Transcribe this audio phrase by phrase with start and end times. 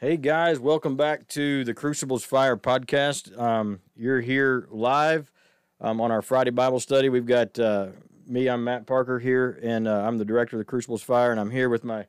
[0.00, 3.38] Hey guys, welcome back to the Crucibles Fire podcast.
[3.38, 5.30] Um, you're here live
[5.78, 7.10] um, on our Friday Bible study.
[7.10, 7.88] We've got uh,
[8.26, 11.38] me, I'm Matt Parker here, and uh, I'm the director of the Crucibles Fire, and
[11.38, 12.06] I'm here with my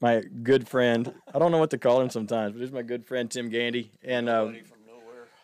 [0.00, 1.12] my good friend.
[1.34, 3.90] I don't know what to call him sometimes, but he's my good friend Tim Gandy,
[4.02, 4.52] and uh,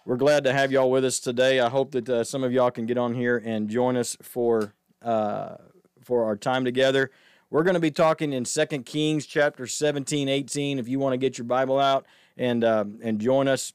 [0.07, 1.61] we're glad to have y'all with us today.
[1.61, 4.73] I hope that uh, some of y'all can get on here and join us for
[5.03, 5.57] uh,
[6.03, 7.11] for our time together.
[7.53, 10.79] We're going to be talking in 2 Kings chapter 17, 18.
[10.79, 12.07] If you want to get your Bible out
[12.39, 13.75] and um, and join us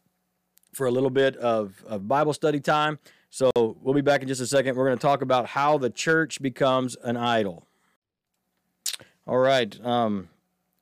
[0.74, 2.98] for a little bit of, of Bible study time.
[3.30, 4.76] So we'll be back in just a second.
[4.76, 7.68] We're going to talk about how the church becomes an idol.
[9.28, 9.80] All right.
[9.86, 10.30] Um,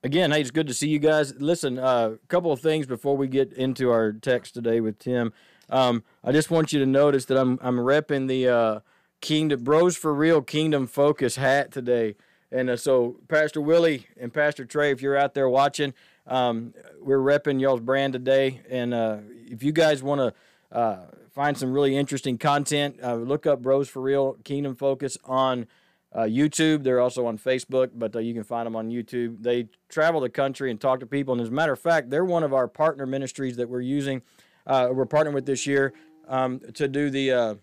[0.01, 1.35] again, hey, it's good to see you guys.
[1.35, 5.33] Listen, a uh, couple of things before we get into our text today with Tim.
[5.69, 8.79] Um, I just want you to notice that I'm I'm repping the uh,
[9.19, 12.15] Kingdom Bros for Real Kingdom Focus hat today.
[12.51, 15.93] And uh, so, Pastor Willie and Pastor Trey, if you're out there watching,
[16.27, 18.61] um, we're repping y'all's brand today.
[18.69, 23.45] And uh, if you guys want to uh, find some really interesting content, uh, look
[23.45, 25.67] up Bros for Real Kingdom Focus on
[26.13, 26.83] uh, YouTube.
[26.83, 29.41] They're also on Facebook, but uh, you can find them on YouTube.
[29.41, 31.33] They travel the country and talk to people.
[31.33, 34.21] And as a matter of fact, they're one of our partner ministries that we're using.
[34.67, 35.93] we're partnering with this year
[36.27, 37.59] um, to do the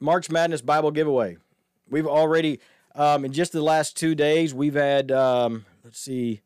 [0.00, 1.36] March Madness Bible giveaway.
[1.88, 2.60] We've already
[2.94, 6.42] um, in just the last two days, we've had um, let's see,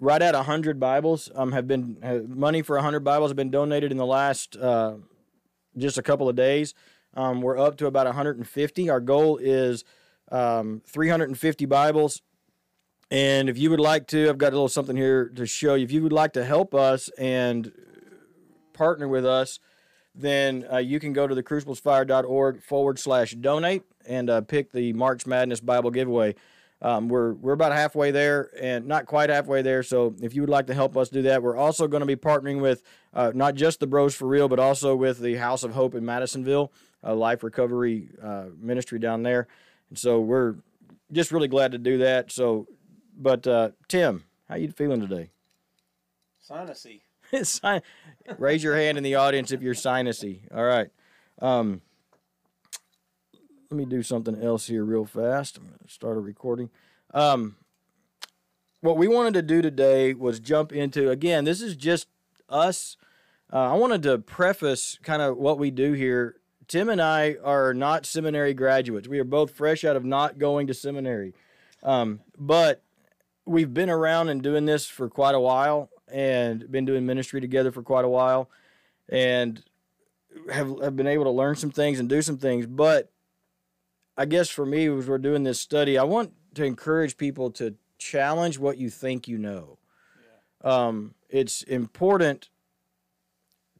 [0.00, 3.98] right at hundred Bibles um, have been money for hundred Bibles have been donated in
[3.98, 4.94] the last uh,
[5.76, 6.74] just a couple of days.
[7.14, 8.90] Um, we're up to about 150.
[8.90, 9.84] Our goal is
[10.30, 12.22] um, 350 Bibles.
[13.10, 15.84] And if you would like to, I've got a little something here to show you.
[15.84, 17.72] If you would like to help us and
[18.72, 19.60] partner with us,
[20.16, 24.92] then uh, you can go to the cruciblesfire.org forward slash donate and uh, pick the
[24.94, 26.34] March Madness Bible giveaway.
[26.82, 29.82] Um, we're we're about halfway there, and not quite halfway there.
[29.82, 32.16] So if you would like to help us do that, we're also going to be
[32.16, 32.82] partnering with
[33.14, 36.04] uh, not just the Bros for Real, but also with the House of Hope in
[36.04, 39.48] Madisonville, a life recovery uh, ministry down there.
[39.88, 40.56] And so we're
[41.12, 42.30] just really glad to do that.
[42.30, 42.66] So,
[43.16, 45.30] but uh, Tim, how you feeling today?
[46.46, 47.00] Sinusy.
[48.38, 50.40] Raise your hand in the audience if you're sinusy.
[50.54, 50.88] All right.
[51.40, 51.82] Um,
[53.70, 55.58] let me do something else here real fast.
[55.58, 56.70] I'm going to start a recording.
[57.12, 57.56] Um,
[58.80, 61.44] what we wanted to do today was jump into again.
[61.44, 62.06] This is just
[62.48, 62.96] us.
[63.52, 66.36] Uh, I wanted to preface kind of what we do here.
[66.68, 69.08] Tim and I are not seminary graduates.
[69.08, 71.32] We are both fresh out of not going to seminary,
[71.82, 72.82] um, but
[73.44, 77.72] we've been around and doing this for quite a while, and been doing ministry together
[77.72, 78.50] for quite a while,
[79.08, 79.62] and
[80.52, 82.66] have have been able to learn some things and do some things.
[82.66, 83.10] But
[84.16, 87.74] I guess for me, as we're doing this study, I want to encourage people to
[87.98, 89.78] challenge what you think you know.
[90.64, 90.86] Yeah.
[90.86, 92.50] Um, it's important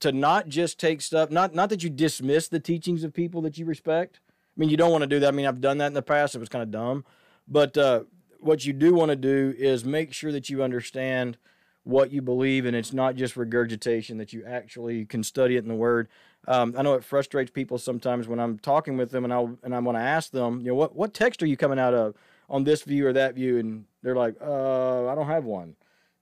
[0.01, 3.59] to not just take stuff, not not that you dismiss the teachings of people that
[3.59, 4.21] you respect.
[4.29, 5.29] I mean, you don't want to do that.
[5.29, 6.35] I mean, I've done that in the past.
[6.35, 7.05] It was kind of dumb,
[7.47, 8.05] but uh,
[8.41, 11.39] what you do want to do is make sure that you understand
[11.87, 15.69] what you believe, and it's not just regurgitation, that you actually can study it in
[15.69, 16.09] the Word.
[16.49, 19.73] Um, I know it frustrates people sometimes when I'm talking with them and I and
[19.73, 22.17] I want to ask them, you know, what what text are you coming out of
[22.51, 25.77] on this view or that view, and they're like, uh, I don't have one,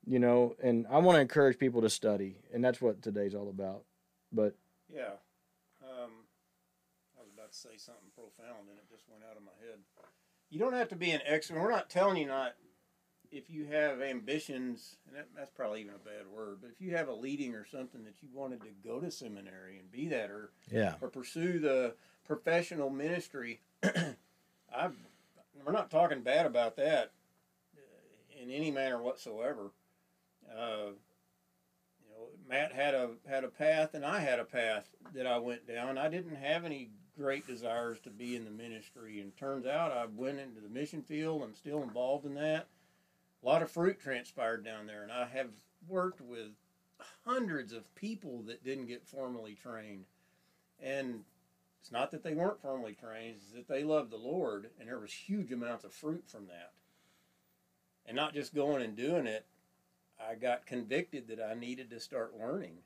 [0.06, 0.54] you know.
[0.62, 3.84] And I want to encourage people to study, and that's what today's all about.
[4.32, 4.54] But
[4.92, 5.16] yeah,
[5.82, 6.12] um,
[7.16, 9.78] I was about to say something profound, and it just went out of my head.
[10.50, 11.58] You don't have to be an expert.
[11.58, 12.54] We're not telling you not
[13.34, 16.96] if you have ambitions, and that, that's probably even a bad word, but if you
[16.96, 20.30] have a leading or something that you wanted to go to seminary and be that,
[20.30, 21.94] or yeah, or pursue the
[22.24, 24.88] professional ministry, I
[25.64, 27.12] we're not talking bad about that
[27.76, 29.72] uh, in any manner whatsoever.
[30.48, 30.92] Uh,
[32.00, 35.38] you know, Matt had a had a path, and I had a path that I
[35.38, 35.98] went down.
[35.98, 40.06] I didn't have any great desires to be in the ministry, and turns out I
[40.06, 41.42] went into the mission field.
[41.42, 42.68] I'm still involved in that
[43.44, 45.50] a lot of fruit transpired down there, and I have
[45.86, 46.52] worked with
[47.26, 50.04] hundreds of people that didn't get formally trained.
[50.80, 51.20] And
[51.80, 54.98] it's not that they weren't formally trained, it's that they loved the Lord, and there
[54.98, 56.72] was huge amounts of fruit from that.
[58.06, 59.46] And not just going and doing it,
[60.18, 62.78] I got convicted that I needed to start learning.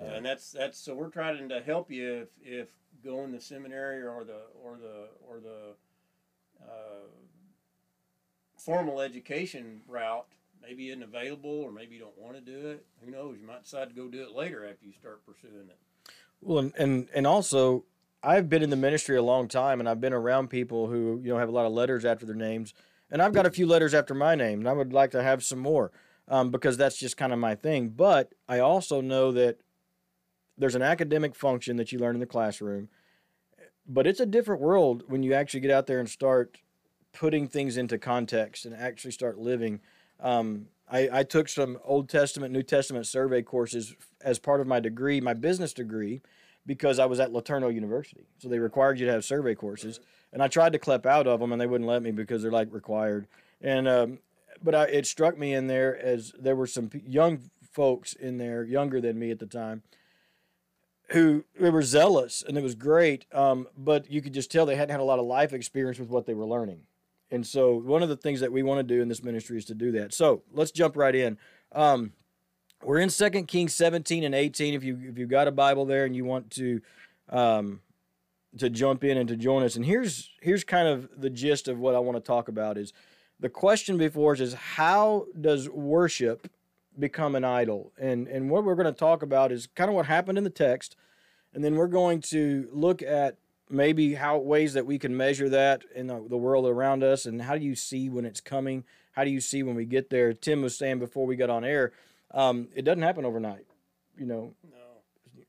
[0.00, 2.68] Uh, and that's that's so we're trying to help you if, if
[3.02, 5.74] going the seminary or the or the or the
[6.62, 7.08] uh,
[8.58, 10.26] formal education route
[10.62, 12.84] maybe isn't available or maybe you don't want to do it.
[13.04, 13.38] Who knows?
[13.40, 15.78] You might decide to go do it later after you start pursuing it.
[16.40, 17.84] Well, and and, and also
[18.22, 21.32] I've been in the ministry a long time and I've been around people who, you
[21.32, 22.74] know, have a lot of letters after their names
[23.10, 25.42] And I've got a few letters after my name, and I would like to have
[25.42, 25.90] some more
[26.28, 27.90] um, because that's just kind of my thing.
[27.90, 29.58] But I also know that
[30.58, 32.88] there's an academic function that you learn in the classroom,
[33.86, 36.58] but it's a different world when you actually get out there and start
[37.18, 39.80] putting things into context and actually start living.
[40.20, 44.78] Um, I, I took some Old Testament, New Testament survey courses as part of my
[44.78, 46.22] degree, my business degree,
[46.64, 48.28] because I was at LeTourneau University.
[48.38, 49.98] So they required you to have survey courses.
[50.32, 52.52] And I tried to clip out of them, and they wouldn't let me because they're
[52.52, 53.26] like required.
[53.60, 54.18] And um,
[54.62, 58.62] but I, it struck me in there as there were some young folks in there,
[58.62, 59.82] younger than me at the time,
[61.10, 63.24] who they were zealous, and it was great.
[63.32, 66.10] Um, but you could just tell they hadn't had a lot of life experience with
[66.10, 66.82] what they were learning.
[67.30, 69.64] And so one of the things that we want to do in this ministry is
[69.66, 70.14] to do that.
[70.14, 71.38] So let's jump right in.
[71.72, 72.12] Um,
[72.82, 74.74] we're in Second Kings 17 and 18.
[74.74, 76.80] If you if you've got a Bible there and you want to
[77.28, 77.80] um,
[78.56, 81.78] to jump in and to join us, and here's here's kind of the gist of
[81.78, 82.92] what I want to talk about is
[83.40, 86.50] the question before us is how does worship
[86.98, 87.92] become an idol?
[87.98, 90.50] And and what we're going to talk about is kind of what happened in the
[90.50, 90.96] text,
[91.52, 93.36] and then we're going to look at
[93.70, 97.42] maybe how ways that we can measure that in the, the world around us and
[97.42, 98.84] how do you see when it's coming?
[99.12, 100.32] How do you see when we get there?
[100.32, 101.92] Tim was saying before we got on air
[102.32, 103.66] um, it doesn't happen overnight
[104.16, 104.54] you know?
[104.70, 105.44] No.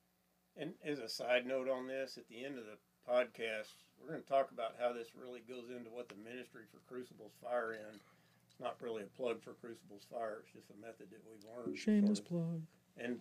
[0.56, 2.78] And as a side note on this at the end of the
[3.10, 6.80] podcast we're going to talk about how this really goes into what the ministry for
[6.88, 8.00] crucibles fire in.
[8.48, 11.78] It's not really a plug for crucibles fire it's just a method that we've learned.
[11.78, 12.62] Shameless plug.
[12.98, 13.20] and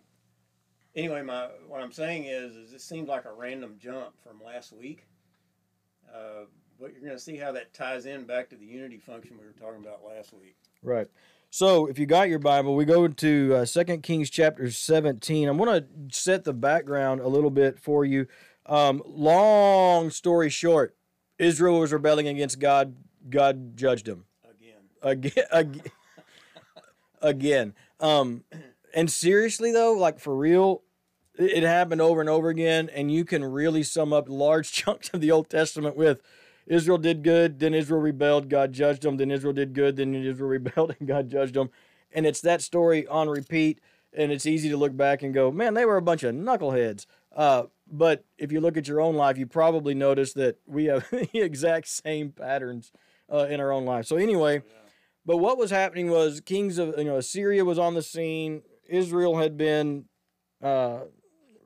[0.99, 4.73] anyway, my what I'm saying is, is this seemed like a random jump from last
[4.73, 5.06] week,
[6.12, 6.45] uh,
[6.79, 9.47] but you're going to see how that ties in back to the unity function we
[9.47, 10.56] were talking about last week.
[10.83, 11.06] Right.
[11.50, 15.49] So, if you got your Bible, we go to uh, 2 Kings chapter 17.
[15.49, 18.27] I'm going to set the background a little bit for you.
[18.67, 20.95] Um, long story short,
[21.39, 22.97] Israel was rebelling against God.
[23.31, 24.27] God judged them.
[24.45, 24.83] Again.
[25.00, 25.45] Again.
[25.53, 25.83] Again.
[27.23, 27.75] again.
[27.99, 28.45] Um,
[28.95, 30.83] and seriously though, like for real,
[31.38, 35.20] it happened over and over again, and you can really sum up large chunks of
[35.20, 36.20] the Old Testament with
[36.67, 40.50] Israel did good, then Israel rebelled, God judged them, then Israel did good, then Israel
[40.50, 41.70] rebelled, and God judged them.
[42.12, 43.81] And it's that story on repeat,
[44.12, 47.06] and it's easy to look back and go, man, they were a bunch of knuckleheads.
[47.35, 51.08] Uh, but if you look at your own life, you probably notice that we have
[51.11, 52.93] the exact same patterns
[53.32, 54.06] uh, in our own life.
[54.06, 54.90] So anyway, yeah.
[55.25, 58.62] but what was happening was kings of you know Assyria was on the scene.
[58.88, 60.06] Israel had been
[60.62, 61.00] uh,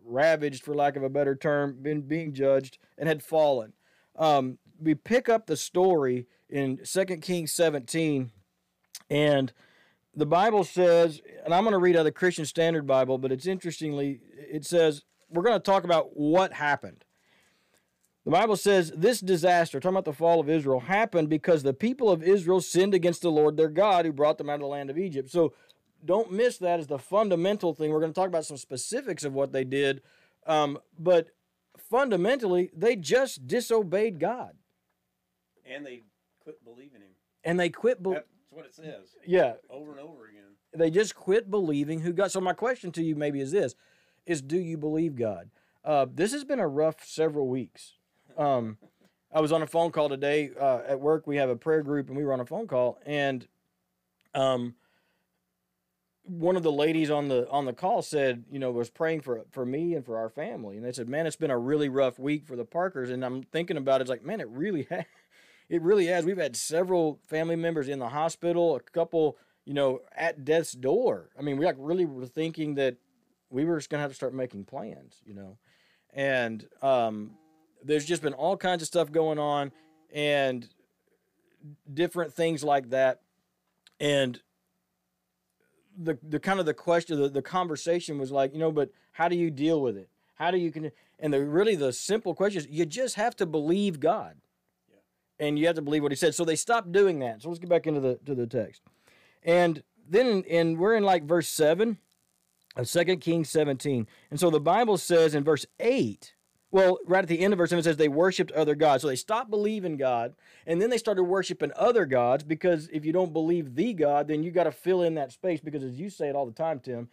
[0.05, 3.73] ravaged, for lack of a better term, been being judged, and had fallen.
[4.17, 8.31] Um, we pick up the story in 2 Kings 17,
[9.11, 9.53] and
[10.15, 13.33] the Bible says, and I'm going to read out of the Christian Standard Bible, but
[13.33, 17.05] it's interestingly, it says, we're going to talk about what happened.
[18.25, 22.09] The Bible says this disaster, talking about the fall of Israel, happened because the people
[22.11, 24.91] of Israel sinned against the Lord their God who brought them out of the land
[24.91, 25.31] of Egypt.
[25.31, 25.55] So
[26.05, 27.91] don't miss that as the fundamental thing.
[27.91, 30.03] We're going to talk about some specifics of what they did,
[30.47, 31.29] um, but
[31.79, 34.53] fundamentally, they just disobeyed God.
[35.65, 36.03] And they
[36.41, 37.11] quit believing Him.
[37.45, 38.03] And they quit.
[38.03, 39.17] Be- That's what it says.
[39.27, 39.55] Yeah.
[39.71, 40.43] Over and over again.
[40.75, 42.31] They just quit believing who God.
[42.31, 43.75] So my question to you maybe is this:
[44.27, 45.51] Is do you believe God?
[45.85, 47.95] Uh, this has been a rough several weeks.
[48.39, 48.79] Um,
[49.35, 51.27] I was on a phone call today uh, at work.
[51.27, 53.47] We have a prayer group, and we were on a phone call, and
[54.35, 54.75] um,
[56.25, 59.45] one of the ladies on the on the call said, you know, was praying for
[59.51, 62.19] for me and for our family, and they said, man, it's been a really rough
[62.19, 65.05] week for the Parkers, and I'm thinking about it, it's like, man, it really has,
[65.69, 66.25] it really has.
[66.25, 71.31] We've had several family members in the hospital, a couple, you know, at death's door.
[71.39, 72.97] I mean, we like really were thinking that
[73.51, 75.59] we were just gonna have to start making plans, you know,
[76.13, 77.33] and um,
[77.83, 79.73] there's just been all kinds of stuff going on,
[80.13, 80.69] and
[81.93, 83.23] different things like that,
[83.99, 84.41] and
[85.97, 89.29] the the kind of the question the, the conversation was like you know but how
[89.29, 90.09] do you deal with it?
[90.35, 93.47] How do you can and the really the simple question is you just have to
[93.47, 94.37] believe god.
[94.91, 95.47] Yeah.
[95.47, 96.35] and you have to believe what he said.
[96.35, 97.43] So they stopped doing that.
[97.43, 98.83] So let's get back into the to the text.
[99.43, 101.99] And then and we're in like verse 7
[102.77, 106.35] of Second kings 17 and so the bible says in verse 8
[106.73, 109.03] well, right at the end of verse 7, it says they worshiped other gods.
[109.03, 110.35] So they stopped believing God,
[110.67, 114.43] and then they started worshiping other gods because if you don't believe the God, then
[114.43, 116.81] you got to fill in that space because, as you say it all the time,
[116.81, 117.11] Tim,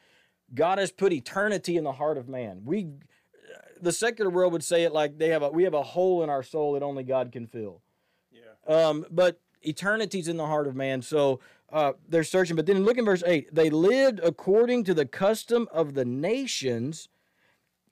[0.56, 2.62] God has put eternity in the heart of man.
[2.64, 2.88] We,
[3.82, 6.30] the secular world would say it like they have a we have a hole in
[6.30, 7.82] our soul that only God can fill.
[8.32, 8.74] Yeah.
[8.74, 11.42] Um, but eternity's in the heart of man, so
[11.74, 12.56] uh, they're searching.
[12.56, 13.54] But then look in verse eight.
[13.54, 17.10] They lived according to the custom of the nations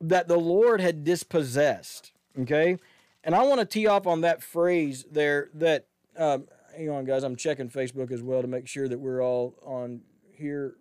[0.01, 2.11] that the Lord had dispossessed.
[2.39, 2.77] Okay,
[3.23, 5.87] and I want to tee off on that phrase there that,
[6.17, 7.23] um, hang on, guys.
[7.23, 10.01] I'm checking Facebook as well to make sure that we're all on
[10.31, 10.75] here.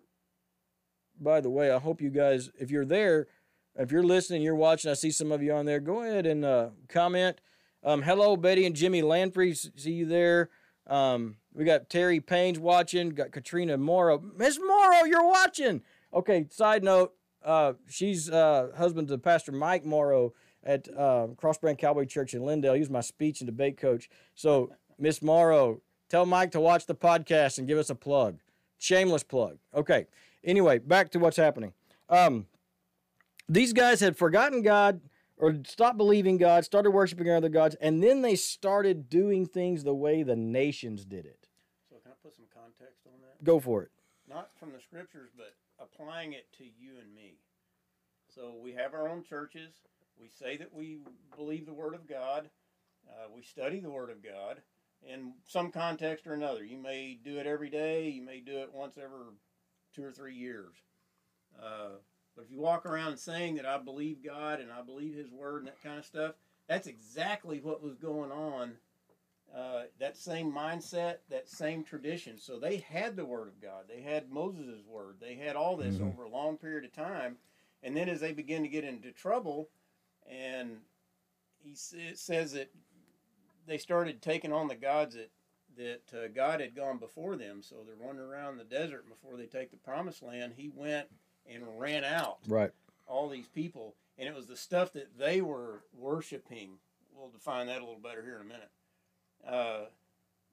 [1.19, 3.27] By the way, I hope you guys, if you're there,
[3.75, 5.79] if you're listening, you're watching, I see some of you on there.
[5.79, 7.41] Go ahead and uh, comment.
[7.83, 9.55] Um, hello, Betty and Jimmy Lanfrey.
[9.79, 10.49] See you there.
[10.87, 13.09] Um, we got Terry Payne's watching.
[13.09, 14.21] Got Katrina Morrow.
[14.35, 15.81] Miss Morrow, you're watching.
[16.13, 16.47] Okay.
[16.49, 17.13] Side note.
[17.47, 20.33] Uh, she's uh, husband to Pastor Mike Morrow
[20.65, 22.73] at uh, Crossbrand Cowboy Church in Lindale.
[22.73, 24.09] He was my speech and debate coach.
[24.35, 28.39] So, Miss Morrow, tell Mike to watch the podcast and give us a plug.
[28.79, 29.59] Shameless plug.
[29.73, 30.07] Okay.
[30.43, 31.71] Anyway, back to what's happening.
[32.09, 32.47] Um,
[33.47, 34.99] these guys had forgotten God
[35.37, 39.95] or stopped believing God, started worshiping other gods, and then they started doing things the
[39.95, 41.47] way the nations did it.
[41.89, 43.41] So can I put some context on that?
[43.41, 43.91] Go for it.
[44.27, 47.35] Not from the scriptures, but applying it to you and me.
[48.33, 49.73] So we have our own churches.
[50.19, 50.99] We say that we
[51.35, 52.49] believe the Word of God.
[53.07, 54.61] Uh, we study the Word of God
[55.07, 56.63] in some context or another.
[56.63, 58.09] You may do it every day.
[58.09, 59.19] You may do it once every
[59.95, 60.75] two or three years.
[61.61, 61.97] Uh,
[62.35, 65.59] but if you walk around saying that I believe God and I believe His Word
[65.59, 66.33] and that kind of stuff,
[66.67, 68.73] that's exactly what was going on.
[69.55, 72.37] Uh, that same mindset, that same tradition.
[72.37, 73.85] So they had the Word of God.
[73.87, 75.15] They had Moses' Word.
[75.19, 76.07] They had all this Mhm.
[76.11, 77.39] over a long period of time.
[77.81, 79.69] And then as they begin to get into trouble,
[80.25, 80.85] and
[81.63, 82.69] he it says that
[83.65, 85.31] they started taking on the gods that
[85.75, 87.61] that uh, God had gone before them.
[87.61, 90.53] So they're running around the desert before they take the promised land.
[90.57, 91.07] He went
[91.45, 92.73] and ran out Right.
[93.05, 96.79] all these people, and it was the stuff that they were worshiping.
[97.13, 98.71] We'll define that a little better here in a minute.
[99.45, 99.85] Uh,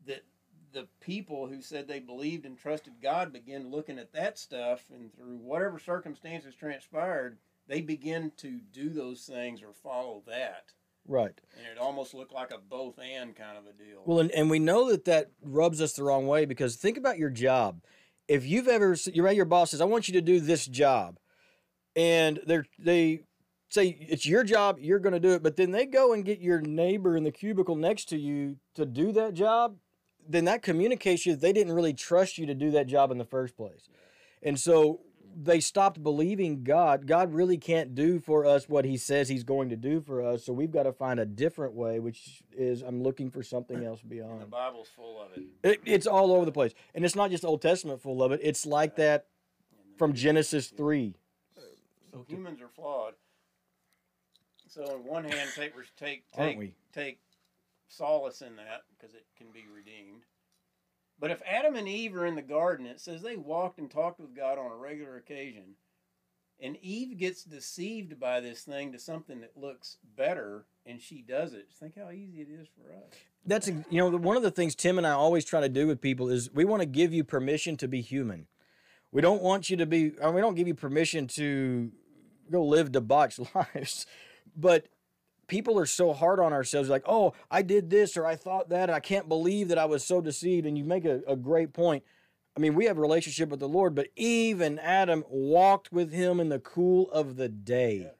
[0.07, 0.25] that
[0.73, 5.15] the people who said they believed and trusted God began looking at that stuff, and
[5.15, 7.39] through whatever circumstances transpired,
[7.69, 10.73] they begin to do those things or follow that,
[11.07, 11.41] Right.
[11.57, 14.03] and it almost looked like a both and kind of a deal.
[14.05, 17.19] Well, and, and we know that that rubs us the wrong way because think about
[17.19, 17.81] your job.
[18.29, 21.19] If you've ever, you're at your boss says, I want you to do this job.
[21.97, 23.23] And they're, they
[23.75, 25.43] say, it's your job, you're going to do it.
[25.43, 28.87] But then they go and get your neighbor in the cubicle next to you to
[28.87, 29.77] do that job.
[30.27, 33.25] Then that communicates you they didn't really trust you to do that job in the
[33.25, 33.89] first place.
[34.43, 35.01] And so
[35.37, 37.07] they stopped believing God.
[37.07, 40.45] God really can't do for us what he says he's going to do for us.
[40.45, 44.01] So we've got to find a different way, which is I'm looking for something else
[44.03, 44.47] and the.
[44.47, 45.45] Bible's full of it.
[45.63, 46.73] It, it's all over the place.
[46.95, 48.41] And it's not just Old Testament full of it.
[48.43, 49.27] It's like that
[49.99, 51.17] from Genesis 3.
[52.13, 53.15] So humans are flawed.
[54.75, 56.75] So on one hand, take take Aren't take we?
[56.93, 57.21] take
[57.87, 60.23] solace in that because it can be redeemed.
[61.21, 64.19] But if Adam and Eve are in the garden, it says they walked and talked
[64.19, 65.77] with God on a regular occasion,
[66.61, 71.53] and Eve gets deceived by this thing to something that looks better, and she does
[71.53, 71.69] it.
[71.79, 73.13] Think how easy it is for us.
[73.47, 76.01] That's, you know, one of the things Tim and I always try to do with
[76.01, 78.49] people is we want to give you permission to be human.
[79.13, 81.93] We don't want you to be, I we don't give you permission to
[82.51, 84.07] go live debauched lives.
[84.57, 84.87] But
[85.47, 88.89] people are so hard on ourselves, like, oh, I did this or I thought that,
[88.89, 90.67] and I can't believe that I was so deceived.
[90.67, 92.03] And you make a, a great point.
[92.57, 96.13] I mean, we have a relationship with the Lord, but Eve and Adam walked with
[96.13, 98.03] him in the cool of the day.
[98.05, 98.11] Yeah.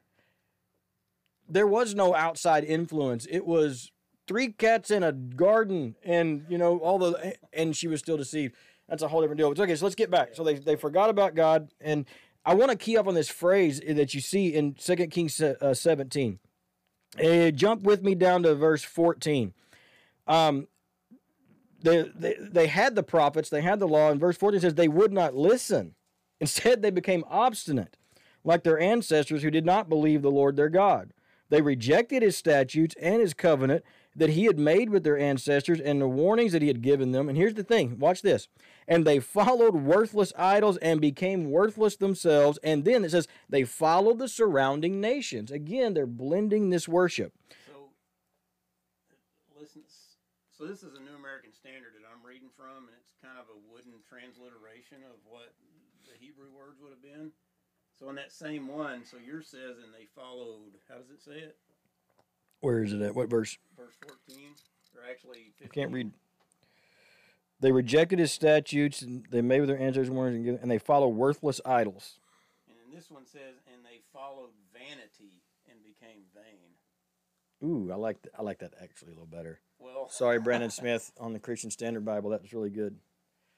[1.47, 3.25] There was no outside influence.
[3.29, 3.91] It was
[4.27, 8.55] three cats in a garden and, you know, all the, and she was still deceived.
[8.89, 9.53] That's a whole different deal.
[9.53, 10.29] But okay, so let's get back.
[10.33, 11.71] So they, they forgot about God.
[11.79, 12.05] And
[12.45, 15.73] I want to key up on this phrase that you see in 2 Kings uh,
[15.73, 16.39] 17.
[17.23, 19.53] Uh, jump with me down to verse 14.
[20.27, 20.67] Um,
[21.81, 24.87] they, they, they had the prophets, they had the law, and verse 14 says they
[24.87, 25.95] would not listen.
[26.41, 27.97] Instead, they became obstinate,
[28.43, 31.13] like their ancestors who did not believe the Lord their God.
[31.49, 33.83] They rejected his statutes and his covenant
[34.15, 37.27] that he had made with their ancestors and the warnings that he had given them.
[37.27, 38.47] And here's the thing watch this.
[38.87, 42.57] And they followed worthless idols and became worthless themselves.
[42.63, 45.51] And then it says they followed the surrounding nations.
[45.51, 47.33] Again, they're blending this worship.
[47.67, 47.89] So,
[49.59, 49.83] listen.
[50.57, 53.51] So this is a New American Standard that I'm reading from, and it's kind of
[53.51, 55.51] a wooden transliteration of what
[56.07, 57.31] the Hebrew words would have been.
[57.99, 60.79] So in that same one, so yours says, and they followed.
[60.87, 61.57] How does it say it?
[62.65, 63.13] Where is it at?
[63.13, 63.59] What verse?
[63.77, 64.49] Verse 14,
[64.95, 65.69] or actually 15.
[65.69, 66.11] I can't read.
[67.59, 71.07] They rejected his statutes, and they made with their ancestors warnings, and and they follow
[71.07, 72.17] worthless idols.
[72.67, 76.73] And then this one says, and they followed vanity and became vain.
[77.63, 79.59] Ooh, I like th- I like that actually a little better.
[79.77, 82.31] Well, Sorry, Brandon Smith on the Christian Standard Bible.
[82.31, 82.97] That was really good.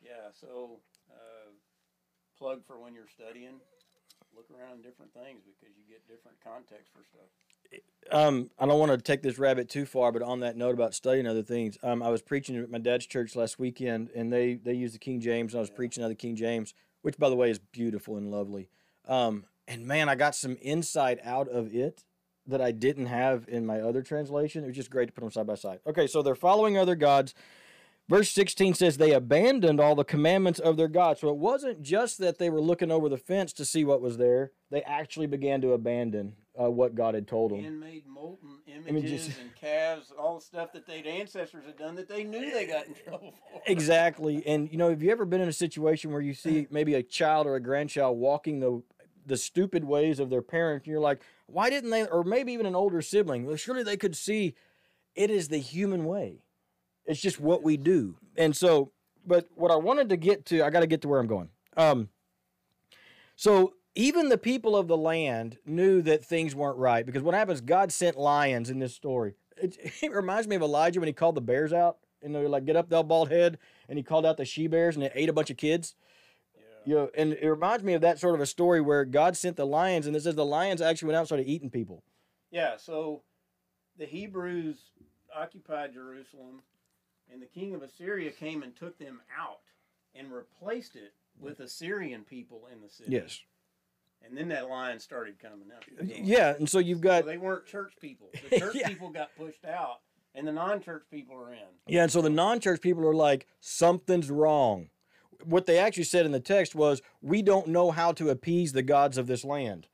[0.02, 1.52] Yeah, so uh,
[2.38, 3.62] plug for when you're studying.
[4.36, 7.32] Look around different things because you get different context for stuff.
[8.12, 10.94] Um, I don't want to take this rabbit too far, but on that note about
[10.94, 14.56] studying other things, um, I was preaching at my dad's church last weekend, and they
[14.56, 17.18] they used the King James, and I was preaching out of the King James, which
[17.18, 18.70] by the way is beautiful and lovely.
[19.08, 22.04] Um, and man, I got some insight out of it
[22.46, 24.64] that I didn't have in my other translation.
[24.64, 25.80] It was just great to put them side by side.
[25.86, 27.34] Okay, so they're following other gods.
[28.10, 31.18] Verse 16 says they abandoned all the commandments of their God.
[31.18, 34.18] So it wasn't just that they were looking over the fence to see what was
[34.18, 37.62] there, they actually began to abandon uh, what God had told them.
[37.62, 42.08] Man-made molten images, images and calves, all the stuff that their ancestors had done that
[42.08, 43.62] they knew they got in trouble for.
[43.66, 44.42] Exactly.
[44.48, 47.04] And you know, have you ever been in a situation where you see maybe a
[47.04, 48.82] child or a grandchild walking the
[49.26, 52.66] the stupid ways of their parents and you're like, why didn't they or maybe even
[52.66, 53.46] an older sibling?
[53.46, 54.56] Well, surely they could see
[55.14, 56.44] it is the human way
[57.08, 58.16] it's just what we do.
[58.36, 58.92] And so,
[59.26, 61.50] but what I wanted to get to, I got to get to where I'm going.
[61.76, 62.10] Um,
[63.36, 67.62] so even the people of the land knew that things weren't right because what happens?
[67.62, 69.36] God sent lions in this story.
[69.58, 72.66] It, it reminds me of Elijah when he called the bears out and they're like,
[72.66, 75.30] "Get up, thou bald head," and he called out the she bears and it ate
[75.30, 75.96] a bunch of kids.
[76.56, 76.62] Yeah.
[76.86, 79.56] You know, and it reminds me of that sort of a story where God sent
[79.56, 82.04] the lions, and it says the lions actually went out and started eating people.
[82.52, 82.78] Yeah.
[82.78, 83.24] So
[83.98, 84.78] the Hebrews
[85.36, 86.62] occupied Jerusalem
[87.32, 89.60] and the king of Assyria came and took them out
[90.16, 93.12] and replaced it with Assyrian people in the city.
[93.12, 93.42] Yes.
[94.26, 95.84] And then that line started coming up.
[96.00, 98.30] Uh, yeah, and so you've got so they weren't church people.
[98.50, 98.88] The church yeah.
[98.88, 100.00] people got pushed out,
[100.34, 101.60] and the non-church people are in.
[101.88, 104.90] Yeah, and so the non-church people are like, something's wrong.
[105.44, 108.82] What they actually said in the text was, we don't know how to appease the
[108.82, 109.88] gods of this land.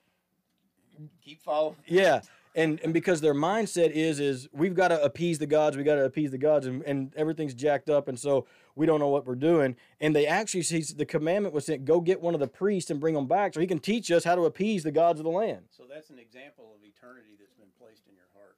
[1.21, 1.75] Keep following.
[1.85, 2.21] Yeah
[2.55, 5.95] and and because their mindset is is we've got to appease the gods, we got
[5.95, 8.45] to appease the gods, and, and everything's jacked up, and so
[8.75, 9.75] we don't know what we're doing.
[9.99, 12.99] And they actually see the commandment was sent, go get one of the priests and
[12.99, 15.31] bring them back, so he can teach us how to appease the gods of the
[15.31, 15.65] land.
[15.69, 18.57] So that's an example of eternity that's been placed in your heart.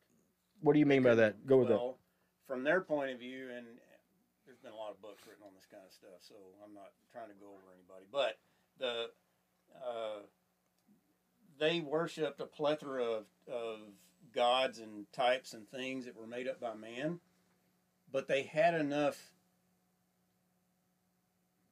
[0.62, 1.46] What do you mean by that?
[1.46, 2.54] Go with well, that.
[2.54, 3.66] From their point of view, and
[4.46, 6.92] there's been a lot of books written on this kind of stuff, so I'm not
[7.12, 8.38] trying to go over anybody, but
[8.78, 9.10] the
[9.82, 10.24] uh,
[11.60, 13.80] they worshipped a plethora of, of
[14.34, 17.20] gods and types and things that were made up by man,
[18.12, 19.32] but they had enough,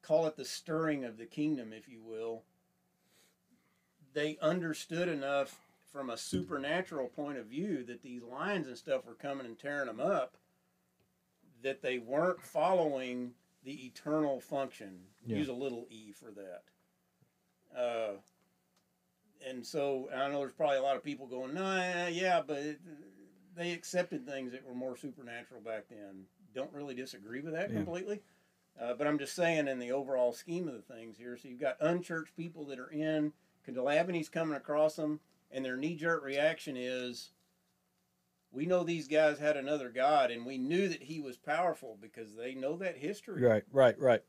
[0.01, 2.43] call it the stirring of the kingdom, if you will.
[4.13, 5.59] They understood enough
[5.91, 9.87] from a supernatural point of view that these lions and stuff were coming and tearing
[9.87, 10.37] them up,
[11.61, 13.31] that they weren't following
[13.63, 14.99] the eternal function.
[15.25, 15.37] Yeah.
[15.37, 16.63] Use a little e for that.
[17.77, 18.13] Uh,
[19.47, 22.79] and so I know there's probably a lot of people going, nah, yeah, but it,
[23.55, 26.25] they accepted things that were more supernatural back then.
[26.55, 27.75] Don't really disagree with that yeah.
[27.75, 28.21] completely.
[28.81, 31.59] Uh, but I'm just saying, in the overall scheme of the things here, so you've
[31.59, 33.33] got unchurched people that are in,
[33.67, 35.19] Calamany's coming across them,
[35.51, 37.31] and their knee jerk reaction is,
[38.51, 42.35] we know these guys had another God, and we knew that he was powerful because
[42.35, 43.43] they know that history.
[43.43, 44.23] Right, right, right.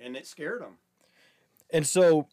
[0.00, 0.78] And it scared them.
[1.70, 2.26] And so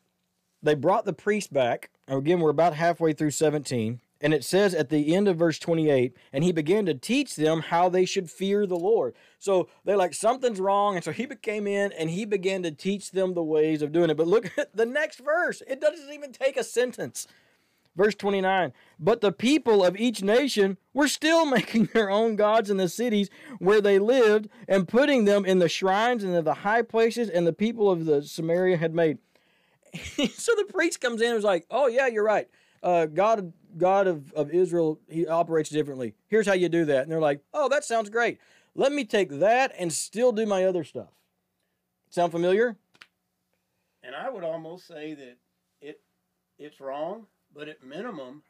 [0.63, 1.89] they brought the priest back.
[2.07, 3.99] Again, we're about halfway through 17.
[4.23, 7.61] And it says at the end of verse 28, and he began to teach them
[7.61, 9.15] how they should fear the Lord.
[9.39, 10.95] So they're like, something's wrong.
[10.95, 14.11] And so he came in and he began to teach them the ways of doing
[14.11, 14.17] it.
[14.17, 15.63] But look at the next verse.
[15.67, 17.27] It doesn't even take a sentence.
[17.95, 22.77] Verse 29 But the people of each nation were still making their own gods in
[22.77, 26.83] the cities where they lived and putting them in the shrines and in the high
[26.83, 29.17] places, and the people of the Samaria had made.
[30.33, 32.47] so the priest comes in and is like, "Oh yeah, you're right.
[32.83, 36.15] Uh, God, God of, of Israel, He operates differently.
[36.27, 38.39] Here's how you do that." And they're like, "Oh, that sounds great.
[38.75, 41.09] Let me take that and still do my other stuff."
[42.09, 42.77] Sound familiar?
[44.03, 45.37] And I would almost say that
[45.81, 46.01] it
[46.57, 48.43] it's wrong, but at minimum,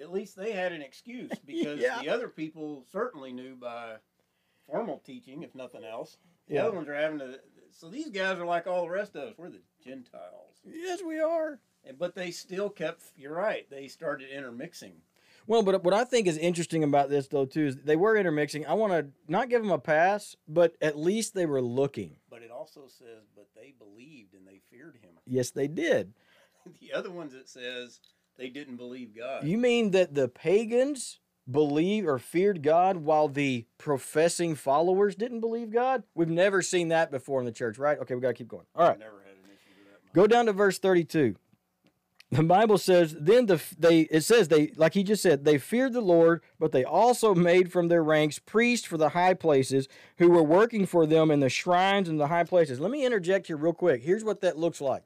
[0.00, 2.00] at least they had an excuse because yeah.
[2.02, 3.96] the other people certainly knew by
[4.66, 6.18] formal teaching, if nothing else.
[6.48, 6.66] The yeah.
[6.66, 7.40] other ones are having to.
[7.70, 9.34] So these guys are like all the rest of us.
[9.36, 10.47] We're the Gentiles.
[10.64, 11.60] Yes, we are.
[11.98, 13.02] But they still kept.
[13.16, 13.68] You're right.
[13.70, 14.92] They started intermixing.
[15.46, 18.66] Well, but what I think is interesting about this, though, too, is they were intermixing.
[18.66, 22.16] I want to not give them a pass, but at least they were looking.
[22.28, 25.12] But it also says, but they believed and they feared him.
[25.26, 26.12] Yes, they did.
[26.80, 28.00] the other ones it says
[28.36, 29.46] they didn't believe God.
[29.46, 31.18] You mean that the pagans
[31.50, 36.02] believed or feared God while the professing followers didn't believe God?
[36.14, 37.98] We've never seen that before in the church, right?
[37.98, 38.66] Okay, we got to keep going.
[38.74, 38.98] All right.
[40.14, 41.36] Go down to verse 32.
[42.30, 45.94] The Bible says, then the they it says they like he just said, they feared
[45.94, 50.28] the Lord, but they also made from their ranks priests for the high places who
[50.28, 52.80] were working for them in the shrines and the high places.
[52.80, 54.02] Let me interject here real quick.
[54.02, 55.04] Here's what that looks like.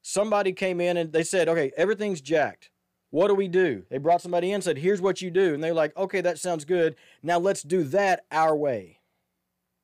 [0.00, 2.70] Somebody came in and they said, okay, everything's jacked.
[3.12, 3.84] What do we do?
[3.90, 6.38] They brought somebody in, and said, "Here's what you do," and they're like, "Okay, that
[6.38, 6.96] sounds good.
[7.22, 9.00] Now let's do that our way."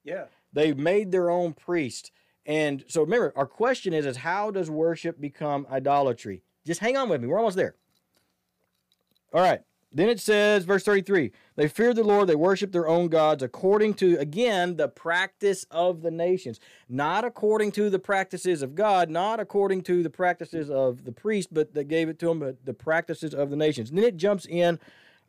[0.02, 0.24] Yeah.
[0.50, 2.10] They made their own priest.
[2.48, 6.42] And so remember, our question is, is how does worship become idolatry?
[6.66, 7.28] Just hang on with me.
[7.28, 7.76] We're almost there.
[9.34, 9.61] All right.
[9.92, 13.94] Then it says, verse 33 they feared the Lord, they worshiped their own gods according
[13.94, 16.58] to, again, the practice of the nations.
[16.88, 21.52] Not according to the practices of God, not according to the practices of the priest,
[21.52, 23.90] but that gave it to them, but the practices of the nations.
[23.90, 24.78] And then it jumps in.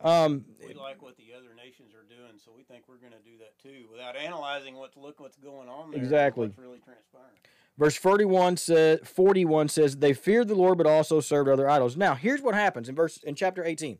[0.02, 3.18] Um, We like what the other nations are doing, so we think we're going to
[3.18, 6.00] do that too, without analyzing what's look what's going on there.
[6.00, 6.46] Exactly.
[6.46, 7.36] What's really transpiring.
[7.78, 11.96] Verse 41 says 41 says they feared the Lord but also served other idols.
[11.96, 13.98] Now, here's what happens in verse in chapter 18.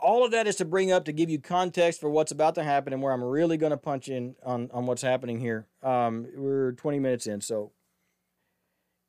[0.00, 2.64] All of that is to bring up to give you context for what's about to
[2.64, 5.68] happen and where I'm really going to punch in on, on what's happening here.
[5.82, 7.70] Um, we're 20 minutes in, so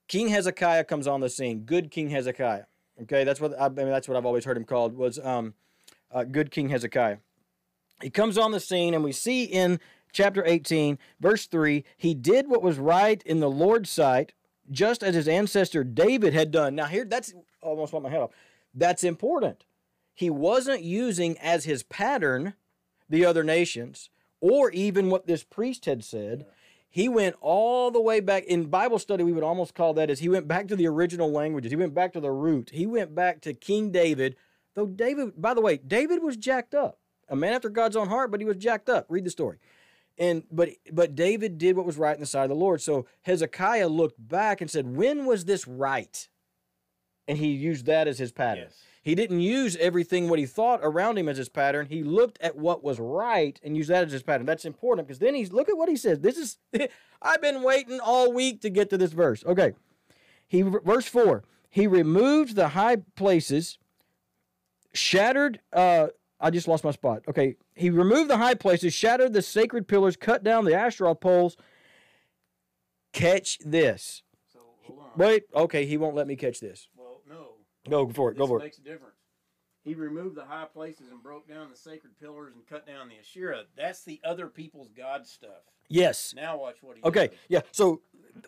[0.07, 1.61] King Hezekiah comes on the scene.
[1.61, 2.65] Good King Hezekiah.
[3.01, 3.89] Okay, that's what I mean.
[3.89, 5.56] That's what I've always heard him called was um,
[6.12, 7.17] uh, Good King Hezekiah.
[8.01, 9.79] He comes on the scene, and we see in
[10.12, 14.34] chapter 18, verse 3, he did what was right in the Lord's sight,
[14.69, 16.75] just as his ancestor David had done.
[16.75, 18.32] Now, here, that's almost want my head off.
[18.73, 19.65] That's important.
[20.13, 22.53] He wasn't using as his pattern
[23.10, 26.45] the other nations or even what this priest had said.
[26.93, 29.23] He went all the way back in Bible study.
[29.23, 31.71] We would almost call that as he went back to the original languages.
[31.71, 32.69] He went back to the root.
[32.71, 34.36] He went back to King David.
[34.75, 38.29] Though David, by the way, David was jacked up, a man after God's own heart,
[38.29, 39.08] but he was jacked up.
[39.10, 39.58] Read the story.
[40.19, 42.79] And but but David did what was right in the sight of the Lord.
[42.79, 46.29] So Hezekiah looked back and said, "When was this right?"
[47.27, 48.65] And he used that as his pattern.
[48.65, 48.83] Yes.
[49.03, 51.88] He didn't use everything what he thought around him as his pattern.
[51.88, 54.45] He looked at what was right and used that as his pattern.
[54.45, 56.21] That's important because then he's look at what he says.
[56.21, 56.57] This is
[57.21, 59.43] I've been waiting all week to get to this verse.
[59.45, 59.73] Okay.
[60.47, 61.43] He verse 4.
[61.69, 63.77] He removed the high places,
[64.93, 66.07] shattered uh
[66.39, 67.23] I just lost my spot.
[67.27, 67.57] Okay.
[67.75, 71.57] He removed the high places, shattered the sacred pillars, cut down the Asherah poles.
[73.12, 74.23] Catch this.
[74.51, 75.05] So hold on.
[75.17, 76.88] Wait, okay, he won't let me catch this.
[77.89, 78.37] Go for it.
[78.37, 78.63] Go this for it.
[78.63, 79.15] makes a difference.
[79.83, 83.15] He removed the high places and broke down the sacred pillars and cut down the
[83.19, 83.63] Asherah.
[83.75, 85.63] That's the other people's god stuff.
[85.89, 86.33] Yes.
[86.35, 87.37] Now watch what he Okay, does.
[87.49, 87.59] yeah.
[87.71, 88.01] So,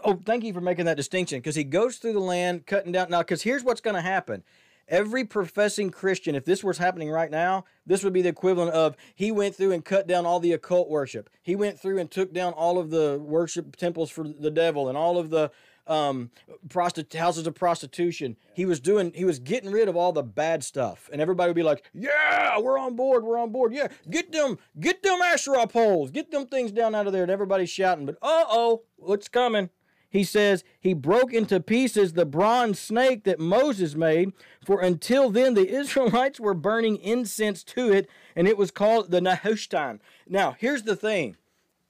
[0.05, 3.09] oh, thank you for making that distinction because he goes through the land cutting down.
[3.09, 4.43] Now, because here's what's going to happen.
[4.87, 8.95] Every professing Christian, if this was happening right now, this would be the equivalent of
[9.15, 11.29] he went through and cut down all the occult worship.
[11.41, 14.97] He went through and took down all of the worship temples for the devil and
[14.97, 15.51] all of the
[15.87, 16.31] um,
[16.69, 18.37] prostit- houses of prostitution.
[18.53, 21.55] He was doing, he was getting rid of all the bad stuff, and everybody would
[21.55, 23.73] be like, "Yeah, we're on board, we're on board.
[23.73, 27.31] Yeah, get them, get them Asherah poles, get them things down out of there." And
[27.31, 29.69] everybody's shouting, but uh oh, what's coming?
[30.09, 34.31] He says he broke into pieces the bronze snake that Moses made,
[34.65, 39.19] for until then the Israelites were burning incense to it, and it was called the
[39.19, 39.99] Nehushtan.
[40.27, 41.35] Now, here's the thing.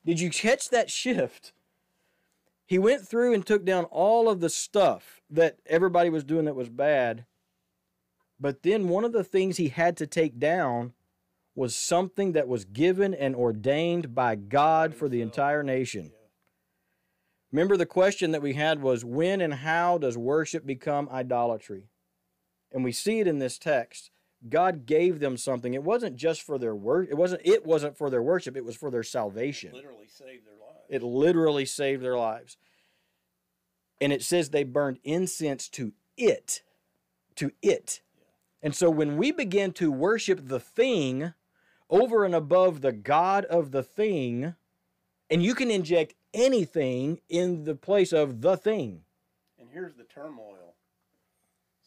[0.05, 1.53] Did you catch that shift?
[2.65, 6.55] He went through and took down all of the stuff that everybody was doing that
[6.55, 7.25] was bad.
[8.39, 10.93] But then one of the things he had to take down
[11.55, 16.11] was something that was given and ordained by God for the entire nation.
[17.51, 21.83] Remember the question that we had was when and how does worship become idolatry?
[22.73, 24.11] And we see it in this text.
[24.49, 25.73] God gave them something.
[25.73, 27.07] It wasn't just for their work.
[27.09, 29.71] It wasn't it wasn't for their worship, it was for their salvation.
[29.73, 30.74] Literally saved their lives.
[30.89, 32.57] It literally saved their lives.
[34.01, 36.61] And it says they burned incense to it.
[37.35, 38.01] To it.
[38.61, 41.33] And so when we begin to worship the thing
[41.89, 44.55] over and above the God of the thing,
[45.29, 49.01] and you can inject anything in the place of the thing.
[49.59, 50.75] And here's the turmoil.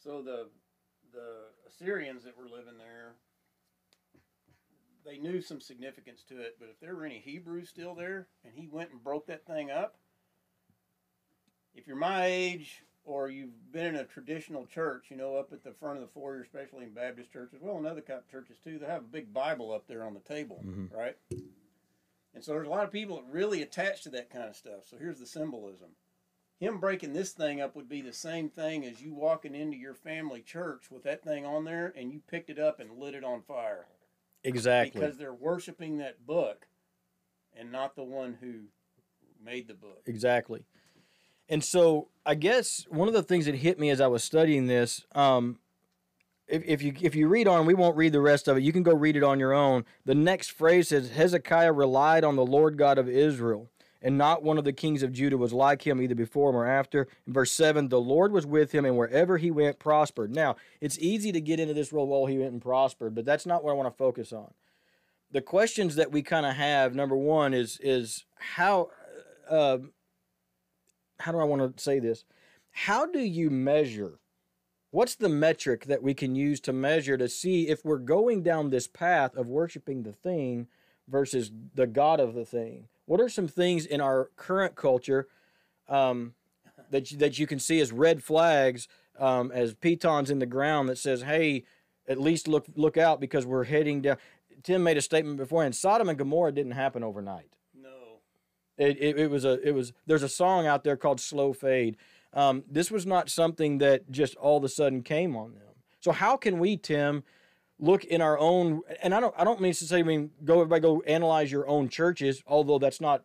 [0.02, 0.48] So the
[1.12, 3.14] the Assyrians that were living there,
[5.08, 8.52] they knew some significance to it, but if there were any Hebrews still there and
[8.54, 9.96] he went and broke that thing up,
[11.74, 15.64] if you're my age or you've been in a traditional church, you know, up at
[15.64, 18.58] the front of the foyer, especially in Baptist churches, well, in other kind of churches
[18.62, 20.92] too, they have a big Bible up there on the table, Mhm.
[20.92, 21.16] right?
[22.34, 24.86] And so there's a lot of people that really attach to that kind of stuff.
[24.86, 25.96] So here's the symbolism
[26.60, 29.94] him breaking this thing up would be the same thing as you walking into your
[29.94, 33.22] family church with that thing on there and you picked it up and lit it
[33.22, 33.86] on fire
[34.44, 35.01] Exactly.
[35.01, 36.66] because they're worshiping that book
[37.59, 38.61] and not the one who
[39.44, 40.03] made the book.
[40.07, 40.64] Exactly.
[41.48, 44.66] And so I guess one of the things that hit me as I was studying
[44.66, 45.59] this, um,
[46.46, 48.62] if, if you if you read on, we won't read the rest of it.
[48.62, 49.85] You can go read it on your own.
[50.05, 53.68] The next phrase says Hezekiah relied on the Lord God of Israel.
[54.00, 56.66] And not one of the kings of Judah was like him either before him or
[56.66, 57.08] after.
[57.26, 60.32] In verse 7, the Lord was with him, and wherever he went, prospered.
[60.32, 63.46] Now, it's easy to get into this role, well, he went and prospered, but that's
[63.46, 64.52] not what I want to focus on.
[65.30, 68.90] The questions that we kind of have, number one, is is how
[69.50, 69.78] uh,
[71.20, 72.24] how do I want to say this?
[72.70, 74.20] How do you measure?
[74.90, 78.70] What's the metric that we can use to measure to see if we're going down
[78.70, 80.68] this path of worshiping the thing
[81.06, 82.88] versus the God of the thing?
[83.08, 85.28] What are some things in our current culture
[85.88, 86.34] um,
[86.90, 88.86] that you, that you can see as red flags,
[89.18, 91.64] um, as pitons in the ground that says, "Hey,
[92.06, 94.18] at least look look out because we're heading down."
[94.62, 97.48] Tim made a statement before, and Sodom and Gomorrah didn't happen overnight.
[97.74, 98.20] No.
[98.76, 101.96] It, it, it was a it was there's a song out there called Slow Fade.
[102.34, 105.62] Um, this was not something that just all of a sudden came on them.
[106.00, 107.24] So how can we, Tim,
[107.78, 110.54] look in our own and I don't I don't mean to say I mean go
[110.54, 113.24] everybody go analyze your own churches, although that's not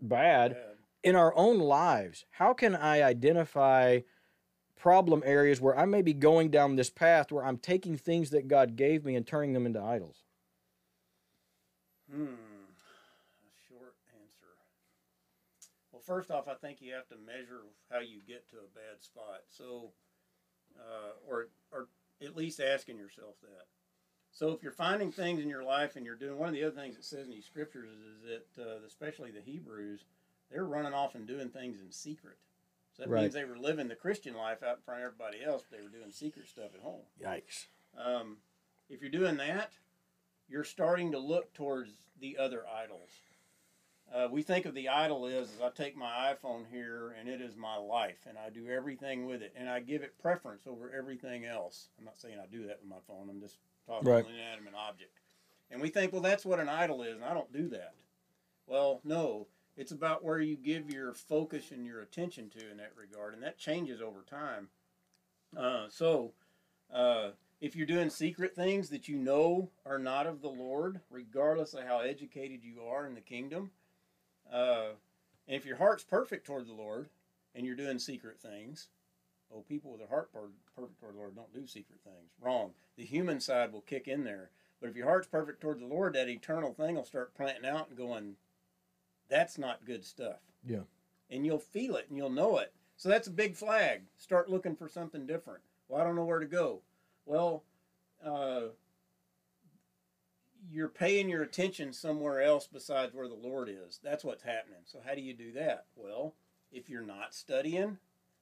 [0.00, 0.52] bad.
[0.52, 0.62] Bad.
[1.04, 4.00] In our own lives, how can I identify
[4.76, 8.48] problem areas where I may be going down this path where I'm taking things that
[8.48, 10.24] God gave me and turning them into idols?
[12.12, 12.24] Hmm.
[12.24, 14.54] A short answer.
[15.92, 19.02] Well, first off, I think you have to measure how you get to a bad
[19.02, 19.42] spot.
[19.50, 19.92] So,
[20.76, 21.88] uh, or or
[22.22, 23.66] at least asking yourself that.
[24.38, 26.76] So, if you're finding things in your life and you're doing one of the other
[26.76, 30.04] things it says in these scriptures is, that, uh, especially the Hebrews,
[30.48, 32.36] they're running off and doing things in secret.
[32.96, 33.22] So that Right.
[33.22, 35.82] means they were living the Christian life out in front of everybody else, but they
[35.82, 37.02] were doing secret stuff at home.
[37.20, 37.66] Yikes.
[37.96, 38.40] Um,
[38.88, 39.72] if you're doing that,
[40.46, 43.10] you're starting to look towards the other idols.
[44.12, 47.40] Uh, we think of the idol as, as I take my iPhone here and it
[47.40, 50.92] is my life and I do everything with it and I give it preference over
[50.92, 51.88] everything else.
[51.98, 53.28] I'm not saying I do that with my phone.
[53.28, 54.20] I'm just talking Right.
[54.20, 55.18] about an inanimate object.
[55.70, 57.94] And we think, well, that's what an idol is, and I don't do that.
[58.66, 59.46] Well, no,
[59.76, 63.42] it's about where you give your focus and your attention to in that regard, and
[63.42, 64.68] that changes over time.
[65.56, 66.32] Uh, so,
[66.92, 71.74] uh, if you're doing secret things that you know are not of the Lord, regardless
[71.74, 73.70] of how educated you are in the kingdom,
[74.52, 74.90] uh,
[75.46, 77.08] and if your heart's perfect toward the Lord
[77.54, 78.88] and you're doing secret things,
[79.54, 82.30] oh, people with their heart per- perfect toward the Lord don't do secret things.
[82.40, 82.72] Wrong.
[82.96, 84.50] The human side will kick in there.
[84.80, 87.88] But if your heart's perfect toward the Lord, that eternal thing will start planting out
[87.88, 88.36] and going,
[89.28, 90.38] that's not good stuff.
[90.64, 90.82] Yeah.
[91.30, 92.72] And you'll feel it and you'll know it.
[92.96, 94.02] So that's a big flag.
[94.16, 95.60] Start looking for something different.
[95.88, 96.82] Well, I don't know where to go.
[97.26, 97.64] Well,
[98.24, 98.68] uh,
[100.70, 104.00] you're paying your attention somewhere else besides where the Lord is.
[104.02, 104.80] That's what's happening.
[104.84, 105.86] So how do you do that?
[105.96, 106.34] Well,
[106.72, 107.98] if you're not studying,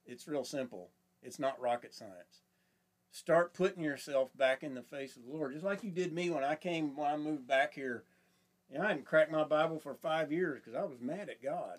[0.06, 0.90] it's real simple.
[1.26, 2.42] It's not rocket science.
[3.10, 6.30] Start putting yourself back in the face of the Lord, just like you did me
[6.30, 8.04] when I came when I moved back here.
[8.72, 11.78] And I hadn't cracked my Bible for five years because I was mad at God,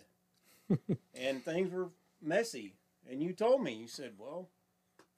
[1.16, 1.90] and things were
[2.22, 2.76] messy.
[3.10, 4.48] And you told me, you said, "Well,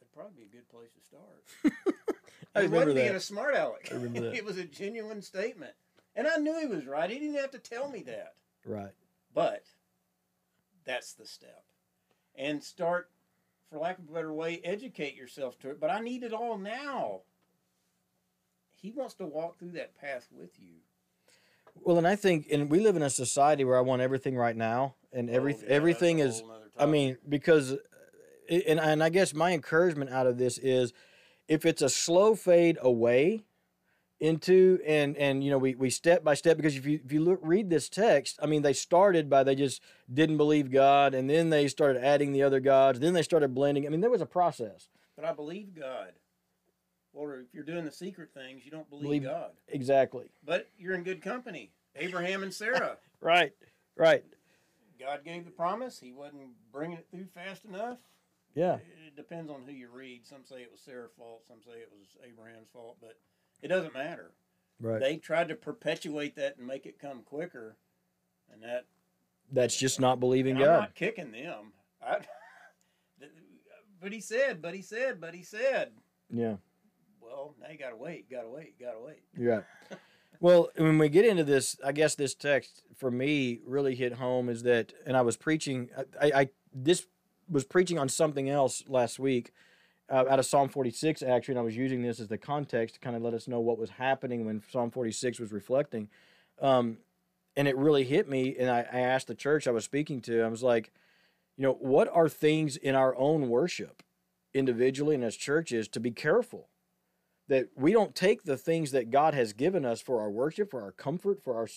[0.01, 1.95] it'd probably be a good place to start."
[2.55, 3.89] I He wasn't being a smart aleck.
[3.89, 4.33] That.
[4.35, 5.73] it was a genuine statement,
[6.15, 7.09] and I knew he was right.
[7.09, 8.33] He didn't have to tell me that.
[8.65, 8.93] Right.
[9.33, 9.63] But
[10.85, 11.65] that's the step.
[12.35, 13.09] And start,
[13.69, 15.79] for lack of a better way, educate yourself to it.
[15.79, 17.21] But I need it all now.
[18.71, 20.75] He wants to walk through that path with you.
[21.75, 24.55] Well, and I think, and we live in a society where I want everything right
[24.55, 26.43] now, and every Oh, yeah, everything is.
[26.77, 27.77] I mean, because, uh,
[28.67, 30.93] and and I guess my encouragement out of this is,
[31.47, 33.45] if it's a slow fade away
[34.19, 37.21] into and and you know we, we step by step because if you if you
[37.21, 39.81] look read this text i mean they started by they just
[40.13, 43.85] didn't believe god and then they started adding the other gods then they started blending
[43.85, 46.13] i mean there was a process but I believe God.
[47.11, 49.51] Or if you're doing the secret things, you don't believe, Believe- God.
[49.67, 51.71] exactly But you're in good company.
[51.97, 52.95] Abraham and Sarah.
[53.19, 53.51] right
[53.97, 54.23] right
[54.97, 55.99] God gave the promise.
[55.99, 57.97] He wasn't bringing it through fast enough.
[58.55, 58.75] yeah
[59.07, 60.25] It depends on who you read.
[60.25, 61.41] Some say it was Sarah's fault.
[61.45, 62.95] Some say it was Abraham's fault.
[63.01, 63.17] But
[63.61, 64.31] it doesn't matter.
[64.79, 67.77] right They tried to perpetuate that and make it come quicker,
[68.51, 68.85] and that.
[69.51, 71.73] that's just not believing and I'm god not kicking them.
[72.01, 72.19] I,
[74.01, 75.91] but he said, but he said, but he said.
[76.29, 76.55] yeah
[77.21, 79.23] Well, now you gotta wait, gotta wait, gotta wait.
[79.37, 79.61] Yeah.
[80.41, 84.47] Well, when we get into this, I guess this text for me really hit home
[84.47, 85.89] is that, and I was preaching,
[86.21, 87.05] I, I this
[87.49, 89.51] was preaching on something else last week
[90.09, 93.01] uh, out of Psalm 46, actually, and I was using this as the context to
[93.01, 96.09] kind of let us know what was happening when Psalm 46 was reflecting.
[96.61, 96.97] Um,
[97.55, 100.41] and it really hit me, and I, I asked the church I was speaking to,
[100.41, 100.91] I was like,
[101.57, 104.03] you know, what are things in our own worship,
[104.53, 106.69] individually and as churches, to be careful?
[107.49, 110.81] that we don't take the things that God has given us for our worship, for
[110.81, 111.67] our comfort, for our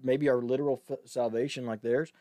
[0.00, 2.12] maybe our literal salvation like theirs,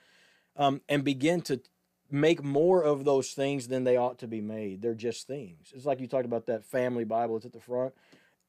[0.55, 1.61] um, and begin to
[2.09, 4.81] make more of those things than they ought to be made.
[4.81, 5.71] They're just things.
[5.73, 7.93] It's like you talked about that family Bible that's at the front.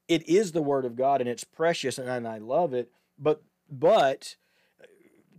[0.06, 2.90] It is the Word of God and it's precious and, I love it.
[3.18, 4.36] But but
[4.80, 4.86] uh,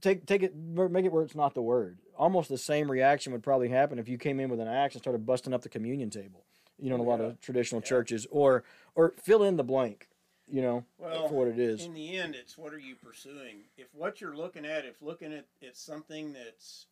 [0.01, 1.99] take take it make it where it's not the Word.
[2.17, 5.01] Almost the same reaction would probably happen if you came in with an axe and
[5.01, 6.43] started busting up the communion table.
[6.77, 7.87] You know, in a lot of traditional Yeah.
[7.87, 8.63] churches, or
[8.95, 10.07] or fill in the blank.
[10.47, 11.85] You know, Well, for what it is.
[11.85, 13.65] In the end, it's what are you pursuing?
[13.77, 16.87] If what you're looking at, if looking at it's something that's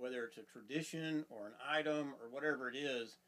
[0.00, 3.18] whether it's a tradition or an item or whatever it is,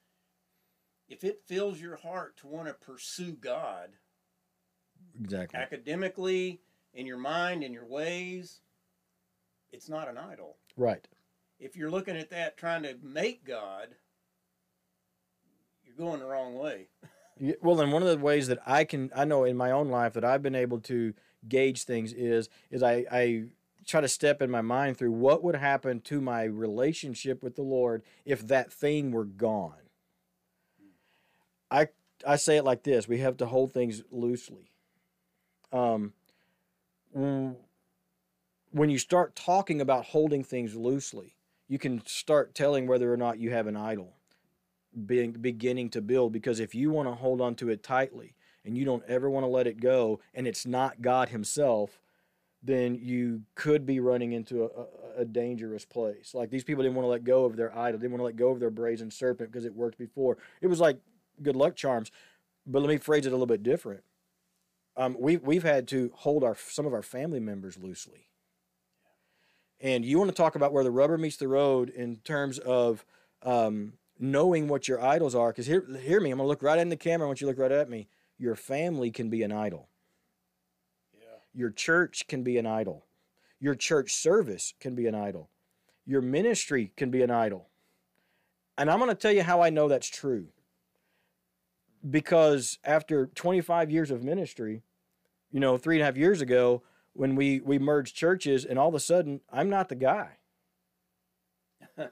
[1.08, 3.90] if it fills your heart to want to pursue God
[5.20, 5.58] Exactly.
[5.58, 6.60] academically,
[6.94, 8.60] in your mind, in your ways,
[9.72, 10.56] it's not an idol.
[10.76, 11.06] Right.
[11.58, 13.88] If you're looking at that trying to make God,
[15.84, 16.88] you're going the wrong way.
[17.60, 20.12] Well, and one of the ways that I can, I know in my own life
[20.12, 21.14] that I've been able to
[21.48, 23.44] gauge things is, is I, I
[23.86, 27.62] try to step in my mind through what would happen to my relationship with the
[27.62, 29.74] Lord if that thing were gone.
[31.70, 31.88] I,
[32.26, 34.70] I say it like this: we have to hold things loosely.
[35.72, 36.12] Um,
[37.14, 37.56] when
[38.90, 41.36] you start talking about holding things loosely,
[41.68, 44.14] you can start telling whether or not you have an idol
[45.06, 48.76] being beginning to build because if you want to hold on to it tightly and
[48.76, 51.98] you don't ever want to let it go and it's not God himself
[52.62, 57.04] then you could be running into a, a, dangerous place like these people didn't want
[57.04, 59.50] to let go of their idol didn't want to let go of their brazen serpent
[59.50, 60.98] because it worked before it was like
[61.42, 62.10] good luck charms
[62.66, 64.02] but let me phrase it a little bit different
[64.94, 68.28] um, we, we've had to hold our some of our family members loosely
[69.82, 73.04] and you want to talk about where the rubber meets the road in terms of
[73.42, 75.50] um, knowing what your idols are.
[75.50, 77.26] Because hear, hear me, I'm going to look right in the camera.
[77.26, 78.08] Want you look right at me.
[78.38, 79.88] Your family can be an idol.
[81.54, 83.06] Your church can be an idol.
[83.60, 85.50] Your church service can be an idol.
[86.04, 87.68] Your ministry can be an idol.
[88.78, 90.48] And I'm going to tell you how I know that's true.
[92.08, 94.82] Because after 25 years of ministry,
[95.52, 98.88] you know, three and a half years ago, when we, we merged churches, and all
[98.88, 100.38] of a sudden, I'm not the guy.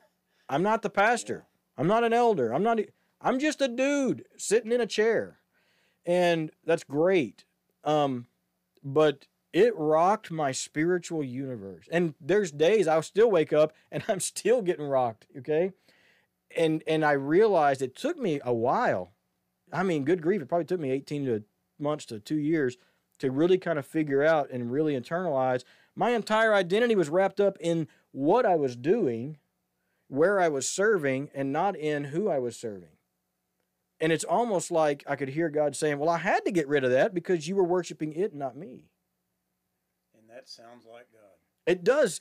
[0.49, 1.47] I'm not the pastor.
[1.77, 2.53] I'm not an elder.
[2.53, 2.79] I'm not.
[3.23, 5.39] I'm just a dude sitting in a chair,
[6.05, 7.45] and that's great.
[7.85, 8.27] Um,
[8.85, 11.87] but it rocked my spiritual universe.
[11.91, 15.27] And there's days I'll still wake up and I'm still getting rocked.
[15.39, 15.73] Okay,
[16.57, 19.13] and and I realized it took me a while.
[19.73, 21.45] I mean, good grief, it probably took me 18 to
[21.79, 22.77] months to two years
[23.21, 25.63] to really kind of figure out and really internalize.
[25.95, 29.37] My entire identity was wrapped up in what I was doing
[30.09, 32.97] where I was serving and not in who I was serving.
[34.01, 36.85] And it's almost like I could hear God saying, Well, I had to get rid
[36.85, 38.87] of that because you were worshiping it, not me.
[40.41, 41.37] That sounds like God.
[41.67, 42.19] It does.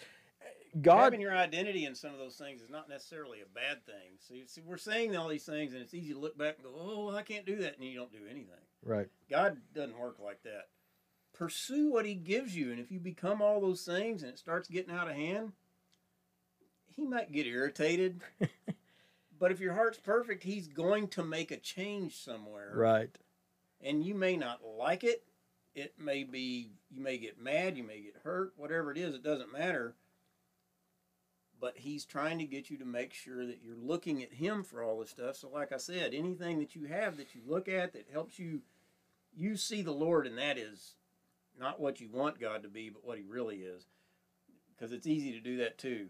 [0.82, 4.18] God, Having your identity in some of those things is not necessarily a bad thing.
[4.20, 6.74] So see, we're saying all these things, and it's easy to look back and go,
[6.76, 8.60] "Oh, I can't do that," and you don't do anything.
[8.84, 9.08] right.
[9.30, 10.68] God doesn't work like that.
[11.34, 14.68] Pursue what He gives you, and if you become all those things and it starts
[14.68, 15.54] getting out of hand,
[16.88, 18.20] He might get irritated.
[19.40, 22.74] but if your heart's perfect, He's going to make a change somewhere.
[22.76, 23.18] Right.
[23.82, 25.24] and you may not like it.
[25.76, 29.24] It may be you may get mad, you may get hurt, whatever it is, it
[29.24, 29.96] doesn't matter.
[31.62, 34.82] But he's trying to get you to make sure that you're looking at him for
[34.82, 35.36] all this stuff.
[35.36, 38.62] So like I said, anything that you have that you look at that helps you
[39.36, 40.96] you see the Lord and that is
[41.60, 43.86] not what you want God to be, but what he really is.
[44.76, 46.08] Because it's easy to do that too.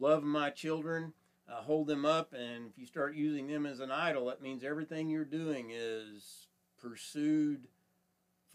[0.00, 1.12] Love my children,
[1.48, 4.64] uh, hold them up, and if you start using them as an idol, that means
[4.64, 6.48] everything you're doing is
[6.80, 7.68] pursued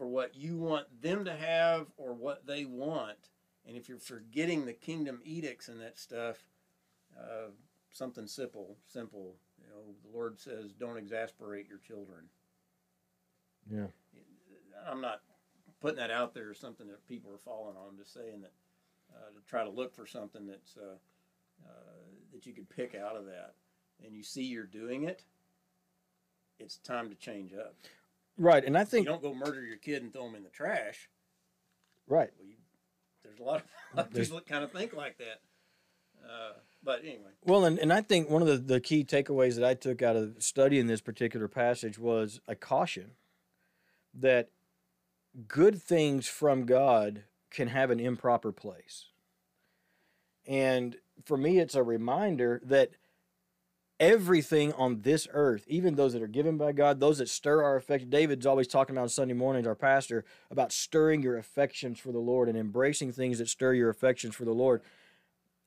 [0.01, 3.29] for what you want them to have or what they want.
[3.67, 6.43] And if you're forgetting the kingdom edicts and that stuff,
[7.15, 7.51] uh,
[7.93, 9.35] something simple, simple.
[9.59, 12.31] You know, the Lord says, "Don't exasperate your children."
[13.69, 13.89] Yeah.
[14.87, 15.21] I'm not
[15.81, 17.89] putting that out there as something that people are falling on.
[17.89, 18.53] I'm just saying that
[19.13, 20.97] uh, to try to look for something that's uh,
[21.63, 21.99] uh,
[22.33, 23.53] that you could pick out of that,
[24.03, 25.25] and you see you're doing it.
[26.57, 27.75] It's time to change up.
[28.37, 28.63] Right.
[28.63, 31.09] And I think You don't go murder your kid and throw him in the trash.
[32.07, 32.29] right.
[32.37, 32.55] Well, you,
[33.23, 35.41] there's a lot of, a lot of There's- people that kind of think like that.
[36.23, 36.53] Uh,
[36.83, 39.73] but anyway, Well, and, and I think one of the, the key takeaways that I
[39.73, 43.11] took out of studying this particular passage was a caution
[44.13, 44.49] that
[45.47, 49.07] good things from God can have an improper place.
[50.45, 50.95] And
[51.25, 52.91] for me, it's a reminder that
[54.01, 57.75] everything on this earth, even those that are given by God, those that stir our
[57.75, 58.09] affection.
[58.09, 62.19] David's always talking about on Sunday mornings, our pastor, about stirring your affections for the
[62.19, 64.81] Lord and embracing things that stir your affections for the Lord.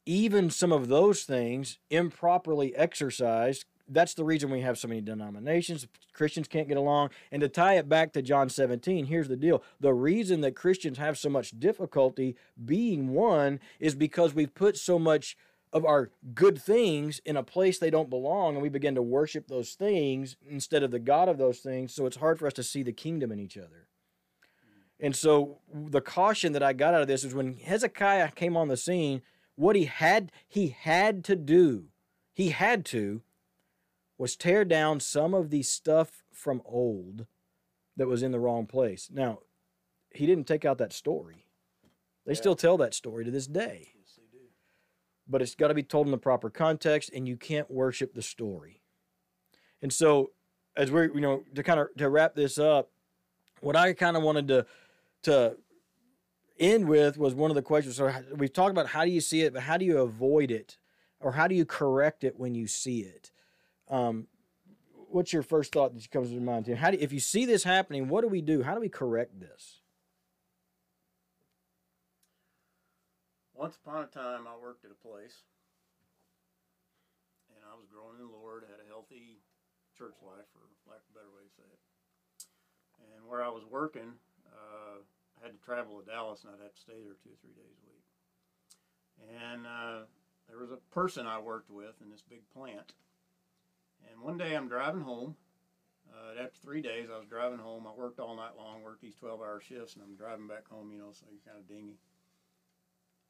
[0.04, 5.86] Even some of those things improperly exercised, that's the reason we have so many denominations.
[6.12, 7.10] Christians can't get along.
[7.30, 9.62] And to tie it back to John 17, here's the deal.
[9.78, 14.98] The reason that Christians have so much difficulty being one is because we've put so
[14.98, 15.36] much
[15.74, 19.48] of our good things in a place they don't belong and we begin to worship
[19.48, 21.92] those things instead of the God of those things.
[21.92, 23.88] So it's hard for us to see the kingdom in each other.
[25.00, 28.68] And so the caution that I got out of this is when Hezekiah came on
[28.68, 29.20] the scene,
[29.56, 31.86] what he had he had to do,
[32.32, 33.22] he had to
[34.16, 37.26] was tear down some of the stuff from old
[37.96, 39.10] that was in the wrong place.
[39.12, 39.40] Now,
[40.10, 41.46] he didn't take out that story.
[42.24, 42.38] They yeah.
[42.38, 43.93] still tell that story to this day
[45.28, 48.22] but it's got to be told in the proper context and you can't worship the
[48.22, 48.80] story.
[49.82, 50.30] And so
[50.76, 52.90] as we're you know to kind of to wrap this up
[53.60, 54.66] what i kind of wanted to
[55.22, 55.56] to
[56.58, 57.96] end with was one of the questions.
[57.96, 60.78] So we've talked about how do you see it but how do you avoid it?
[61.20, 63.30] Or how do you correct it when you see it?
[63.88, 64.26] Um,
[65.08, 68.08] what's your first thought that comes to mind how do, if you see this happening
[68.08, 68.62] what do we do?
[68.62, 69.80] How do we correct this
[73.64, 75.48] Once upon a time, I worked at a place,
[77.48, 79.40] and I was growing in the Lord, had a healthy
[79.96, 81.80] church life, for lack of a better way to say it.
[83.16, 85.00] And where I was working, uh,
[85.40, 87.56] I had to travel to Dallas, and I'd have to stay there two or three
[87.56, 88.04] days a week.
[89.32, 90.04] And uh,
[90.44, 92.92] there was a person I worked with in this big plant.
[94.04, 95.40] And one day I'm driving home.
[96.12, 97.88] Uh, after three days, I was driving home.
[97.88, 100.92] I worked all night long, worked these 12 hour shifts, and I'm driving back home,
[100.92, 101.96] you know, so you're kind of dingy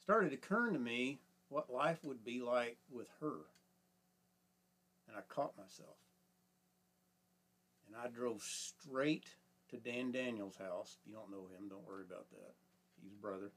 [0.04, 3.46] started occurring to me what life would be like with her.
[5.08, 5.96] And I caught myself.
[7.86, 9.24] And I drove straight
[9.70, 10.98] to Dan Daniels' house.
[11.00, 12.54] If you don't know him, don't worry about that.
[13.02, 13.52] He's a brother.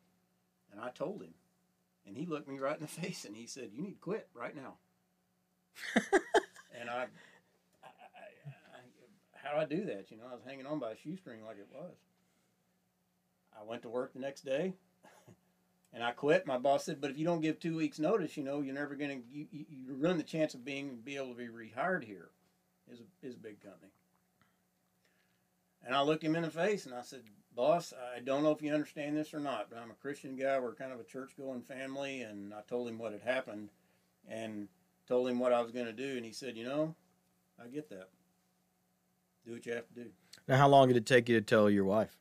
[0.71, 1.33] And I told him.
[2.05, 4.29] And he looked me right in the face and he said, You need to quit
[4.33, 4.75] right now.
[6.79, 7.07] and I,
[7.83, 8.79] I, I, I,
[9.33, 10.11] how do I do that?
[10.11, 11.95] You know, I was hanging on by a shoestring like it was.
[13.59, 14.75] I went to work the next day
[15.93, 16.45] and I quit.
[16.45, 18.95] My boss said, "But if you don't give two weeks' notice, you know, you're never
[18.95, 22.29] going to you, you run the chance of being be able to be rehired here."
[22.91, 23.91] Is a is a big company.
[25.85, 27.23] And I looked him in the face and I said,
[27.55, 30.59] "Boss, I don't know if you understand this or not, but I'm a Christian guy.
[30.59, 33.69] We're kind of a church-going family." And I told him what had happened,
[34.27, 34.67] and
[35.07, 36.17] told him what I was going to do.
[36.17, 36.95] And he said, "You know,
[37.61, 38.09] I get that.
[39.45, 40.11] Do what you have to do."
[40.47, 42.17] Now, how long did it take you to tell your wife?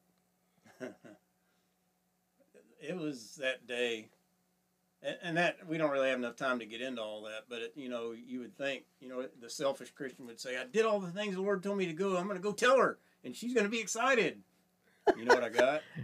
[2.88, 4.08] It was that day,
[5.02, 7.44] and, and, that we don't really have enough time to get into all that.
[7.48, 10.64] But it, you know, you would think, you know, the selfish Christian would say, "I
[10.64, 12.16] did all the things the Lord told me to go.
[12.16, 14.42] I'm going to go tell her, and she's going to be excited."
[15.16, 15.82] You know what I got?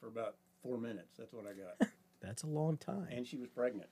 [0.00, 1.16] For about four minutes.
[1.18, 1.88] That's what I got.
[2.22, 3.08] That's a long time.
[3.10, 3.88] And she was pregnant.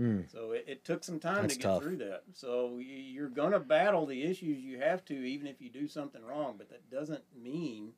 [0.00, 0.30] Mm.
[0.30, 1.82] So it, it, took some time That's to get tough.
[1.82, 2.24] through that.
[2.34, 6.22] So you're going to battle the issues you have to, even if you do something
[6.22, 6.56] wrong.
[6.58, 7.92] But that doesn't mean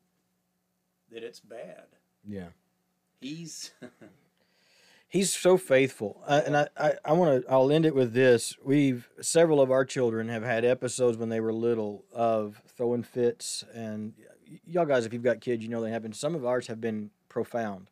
[1.11, 1.87] that it's bad.
[2.27, 2.49] Yeah.
[3.21, 3.73] He's.
[5.11, 7.51] He's so faithful, uh, and I, I, I want to.
[7.51, 8.59] I'll end it with this.
[8.63, 13.65] We've several of our children have had episodes when they were little of throwing fits,
[13.73, 14.13] and
[14.67, 16.13] y'all guys, if you've got kids, you know they happen.
[16.13, 17.87] Some of ours have been profound.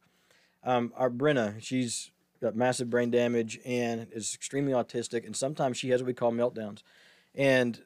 [0.62, 2.10] Um, our Brenna, she's
[2.40, 6.32] got massive brain damage and is extremely autistic and sometimes she has what we call
[6.32, 6.82] meltdowns.
[7.34, 7.82] And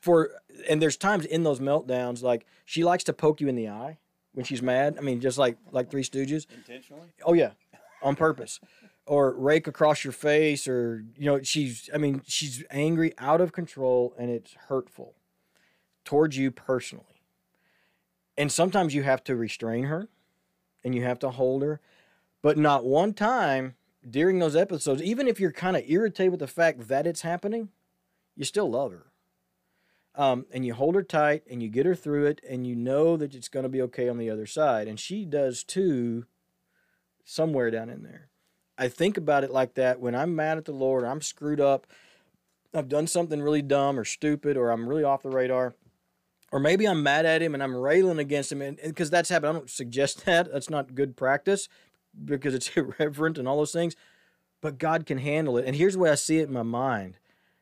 [0.00, 0.30] for
[0.68, 3.98] and there's times in those meltdowns like she likes to poke you in the eye
[4.32, 4.96] when she's mad.
[4.98, 6.46] I mean just like like three stooges.
[6.54, 7.08] Intentionally?
[7.24, 7.52] Oh yeah.
[8.02, 8.60] On purpose.
[9.06, 13.52] Or rake across your face or you know she's i mean she's angry out of
[13.52, 15.14] control and it's hurtful
[16.04, 17.04] towards you personally.
[18.36, 20.08] And sometimes you have to restrain her
[20.82, 21.80] and you have to hold her
[22.42, 23.76] but not one time
[24.08, 27.68] during those episodes, even if you're kind of irritated with the fact that it's happening,
[28.36, 29.06] you still love her.
[30.14, 33.16] Um, and you hold her tight and you get her through it and you know
[33.16, 34.86] that it's going to be okay on the other side.
[34.86, 36.26] And she does too,
[37.24, 38.28] somewhere down in there.
[38.76, 41.86] I think about it like that when I'm mad at the Lord, I'm screwed up,
[42.74, 45.74] I've done something really dumb or stupid, or I'm really off the radar.
[46.50, 49.50] Or maybe I'm mad at him and I'm railing against him, and because that's happened.
[49.50, 50.52] I don't suggest that.
[50.52, 51.68] That's not good practice
[52.24, 53.96] because it's irreverent and all those things.
[54.60, 55.64] But God can handle it.
[55.66, 57.18] And here's the way I see it in my mind.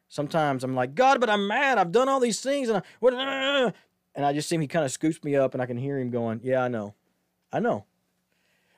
[0.09, 1.79] Sometimes I'm like, God, but I'm mad.
[1.79, 2.69] I've done all these things.
[2.69, 3.71] And I, what, uh, uh, uh,
[4.15, 5.99] and I just see him, he kind of scoops me up and I can hear
[5.99, 6.95] him going, Yeah, I know.
[7.53, 7.85] I know.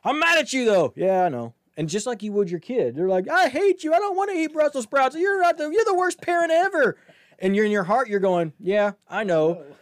[0.04, 0.92] I'm mad at you though.
[0.94, 1.54] Yeah, I know.
[1.76, 3.94] And just like you would your kid, they're like, I hate you.
[3.94, 5.16] I don't want to eat Brussels sprouts.
[5.16, 6.98] You're not the you're the worst parent ever.
[7.38, 9.64] And you're in your heart, you're going, Yeah, I know.
[9.64, 9.76] Oh.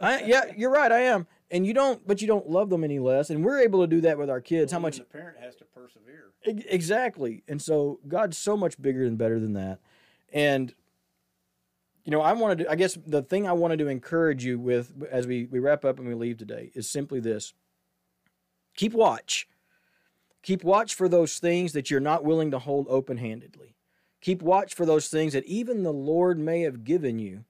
[0.00, 1.26] I yeah, you're right, I am.
[1.52, 3.28] And you don't, but you don't love them any less.
[3.28, 4.72] And we're able to do that with our kids.
[4.72, 6.30] How much the parent has to persevere.
[6.44, 7.44] Exactly.
[7.46, 9.78] And so God's so much bigger and better than that.
[10.32, 10.74] And
[12.04, 14.92] you know, I wanted to, I guess the thing I wanted to encourage you with
[15.10, 17.54] as we, we wrap up and we leave today is simply this
[18.74, 19.46] keep watch.
[20.42, 23.76] Keep watch for those things that you're not willing to hold open handedly.
[24.20, 27.44] Keep watch for those things that even the Lord may have given you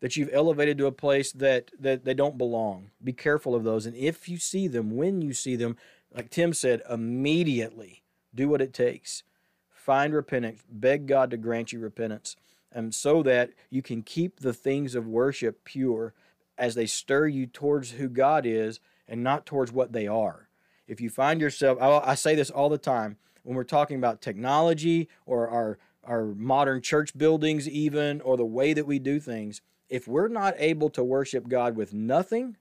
[0.00, 2.90] that you've elevated to a place that, that they don't belong.
[3.02, 3.86] Be careful of those.
[3.86, 5.76] And if you see them, when you see them,
[6.14, 8.02] like Tim said, immediately
[8.34, 9.22] do what it takes.
[9.70, 10.62] Find repentance.
[10.70, 12.36] Beg God to grant you repentance
[12.72, 16.14] And so that you can keep the things of worship pure
[16.56, 20.48] as they stir you towards who God is and not towards what they are.
[20.86, 24.20] If you find yourself, I, I say this all the time when we're talking about
[24.20, 29.62] technology or our, our modern church buildings, even, or the way that we do things,
[29.90, 32.56] if we're not able to worship God with nothing,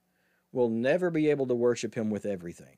[0.51, 2.77] we'll never be able to worship Him with everything.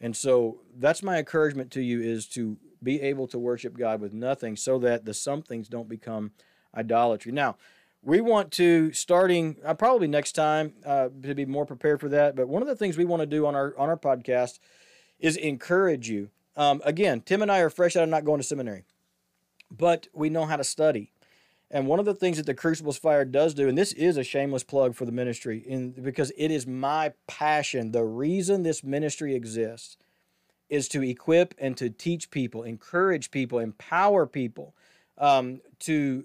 [0.00, 4.12] And so that's my encouragement to you is to be able to worship God with
[4.12, 6.32] nothing so that the somethings don't become
[6.74, 7.32] idolatry.
[7.32, 7.56] Now,
[8.02, 12.36] we want to starting uh, probably next time uh, to be more prepared for that.
[12.36, 14.58] But one of the things we want to do on our on our podcast
[15.18, 16.30] is encourage you.
[16.56, 18.84] Um, again, Tim and I are fresh out of not going to seminary,
[19.70, 21.10] but we know how to study.
[21.70, 24.22] And one of the things that the Crucibles Fire does do, and this is a
[24.22, 27.90] shameless plug for the ministry, in because it is my passion.
[27.90, 29.96] The reason this ministry exists
[30.68, 34.74] is to equip and to teach people, encourage people, empower people
[35.18, 36.24] um, to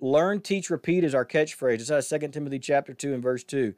[0.00, 1.80] learn, teach, repeat is our catchphrase.
[1.80, 3.74] It's out of 2 Timothy chapter 2 and verse 2.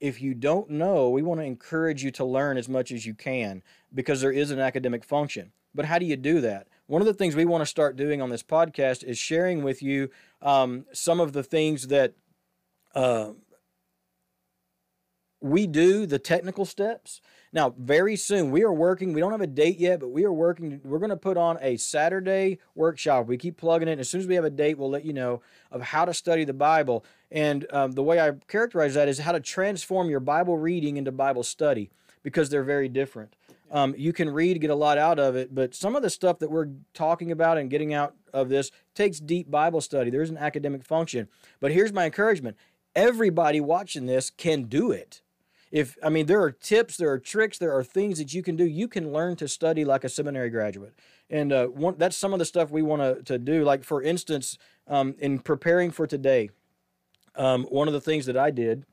[0.00, 3.14] If you don't know, we want to encourage you to learn as much as you
[3.14, 3.62] can
[3.94, 5.52] because there is an academic function.
[5.74, 6.68] But how do you do that?
[6.90, 9.80] One of the things we want to start doing on this podcast is sharing with
[9.80, 10.10] you
[10.42, 12.14] um, some of the things that
[12.96, 13.30] uh,
[15.40, 17.20] we do, the technical steps.
[17.52, 19.12] Now, very soon, we are working.
[19.12, 20.80] We don't have a date yet, but we are working.
[20.82, 23.28] We're going to put on a Saturday workshop.
[23.28, 24.00] We keep plugging it.
[24.00, 26.42] As soon as we have a date, we'll let you know of how to study
[26.42, 27.04] the Bible.
[27.30, 31.12] And um, the way I characterize that is how to transform your Bible reading into
[31.12, 31.92] Bible study
[32.24, 33.36] because they're very different.
[33.70, 36.40] Um, you can read, get a lot out of it, but some of the stuff
[36.40, 40.10] that we're talking about and getting out of this takes deep Bible study.
[40.10, 41.28] There's an academic function.
[41.60, 42.56] But here's my encouragement
[42.96, 45.22] everybody watching this can do it
[45.70, 48.56] if I mean there are tips, there are tricks, there are things that you can
[48.56, 48.64] do.
[48.64, 50.94] You can learn to study like a seminary graduate,
[51.28, 53.62] and uh, one, that's some of the stuff we want to to do.
[53.64, 54.58] Like for instance,
[54.88, 56.50] um, in preparing for today,
[57.36, 58.84] um, one of the things that I did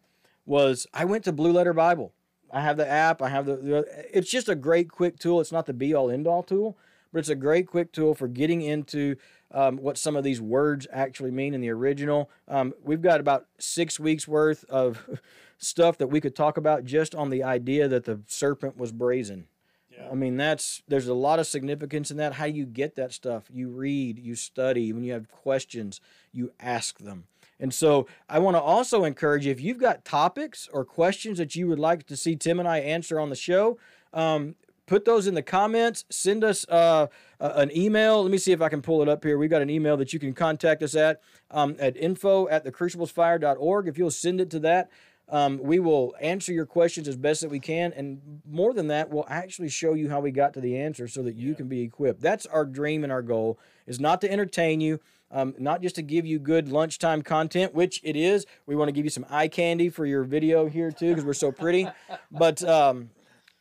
[0.45, 2.13] was I went to Blue Letter Bible.
[2.51, 3.21] I have the app.
[3.21, 5.41] I have the, it's just a great quick tool.
[5.41, 6.77] It's not the be all end all tool,
[7.11, 9.15] but it's a great quick tool for getting into
[9.51, 12.29] um, what some of these words actually mean in the original.
[12.47, 15.07] Um, we've got about six weeks worth of
[15.57, 19.47] stuff that we could talk about just on the idea that the serpent was brazen.
[19.91, 20.09] Yeah.
[20.11, 22.33] I mean, that's there's a lot of significance in that.
[22.33, 23.45] How you get that stuff?
[23.51, 24.93] You read, you study.
[24.93, 25.99] When you have questions,
[26.31, 27.25] you ask them.
[27.59, 31.55] And so I want to also encourage you if you've got topics or questions that
[31.55, 33.77] you would like to see Tim and I answer on the show,
[34.13, 34.55] um,
[34.85, 36.05] put those in the comments.
[36.09, 37.07] Send us uh,
[37.39, 38.23] an email.
[38.23, 39.37] Let me see if I can pull it up here.
[39.37, 43.87] We've got an email that you can contact us at um, at info at thecruciblesfire.org.
[43.87, 44.89] If you'll send it to that,
[45.29, 49.09] um, we will answer your questions as best that we can, and more than that,
[49.09, 51.55] we'll actually show you how we got to the answer so that you yeah.
[51.55, 52.21] can be equipped.
[52.21, 55.01] That's our dream and our goal is not to entertain you,
[55.31, 58.45] um, not just to give you good lunchtime content, which it is.
[58.65, 61.33] We want to give you some eye candy for your video here too, because we're
[61.33, 61.87] so pretty,
[62.31, 62.63] but.
[62.63, 63.09] Um,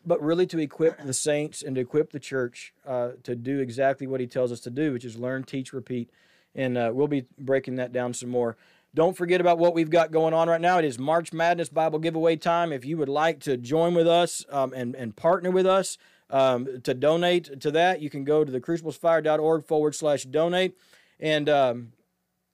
[0.08, 4.06] but really to equip the saints and to equip the church uh, to do exactly
[4.06, 6.10] what he tells us to do, which is learn, teach, repeat.
[6.54, 8.56] And uh, we'll be breaking that down some more.
[8.94, 10.78] Don't forget about what we've got going on right now.
[10.78, 12.72] It is March Madness Bible giveaway time.
[12.72, 15.98] If you would like to join with us um, and, and partner with us
[16.30, 20.78] um, to donate to that, you can go to thecruciblesfire.org forward slash donate.
[21.18, 21.92] And um,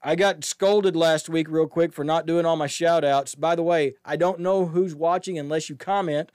[0.02, 3.34] I got scolded last week, real quick, for not doing all my shout outs.
[3.34, 6.30] By the way, I don't know who's watching unless you comment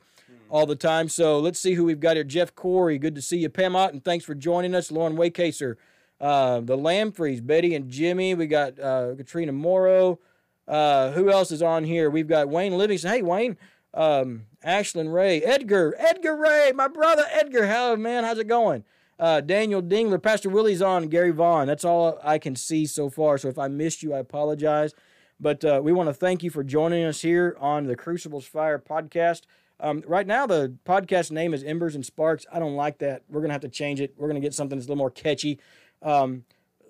[0.50, 1.10] all the time.
[1.10, 2.24] So let's see who we've got here.
[2.24, 3.50] Jeff Corey, good to see you.
[3.50, 4.92] Pam Ott, and thanks for joining us.
[4.92, 5.76] Lauren Waycaser,
[6.22, 8.34] uh, the Lampreys, Betty and Jimmy.
[8.36, 10.20] We got uh, Katrina Morrow.
[10.68, 12.10] Uh, who else is on here?
[12.10, 13.12] We've got Wayne Livingston.
[13.12, 13.58] Hey, Wayne.
[13.94, 15.42] Um, Ashlyn Ray.
[15.42, 15.96] Edgar.
[15.98, 16.72] Edgar Ray.
[16.76, 17.68] My brother Edgar.
[17.68, 18.24] How, man?
[18.24, 18.84] How's it going?
[19.20, 20.22] Uh, Daniel Dingler.
[20.22, 21.08] Pastor Willie's on.
[21.08, 21.68] Gary Vaughn.
[21.68, 23.38] That's all I can see so far.
[23.38, 24.94] So if I missed you, I apologize.
[25.40, 28.80] But uh, we want to thank you for joining us here on the Crucibles Fire
[28.80, 29.42] podcast.
[29.80, 32.46] Um, right now, the podcast name is Embers and Sparks.
[32.52, 33.22] I don't like that.
[33.30, 34.16] We're gonna have to change it.
[34.18, 35.60] We're gonna get something that's a little more catchy,
[36.02, 36.46] um,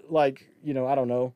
[0.10, 1.34] like you know, I don't know.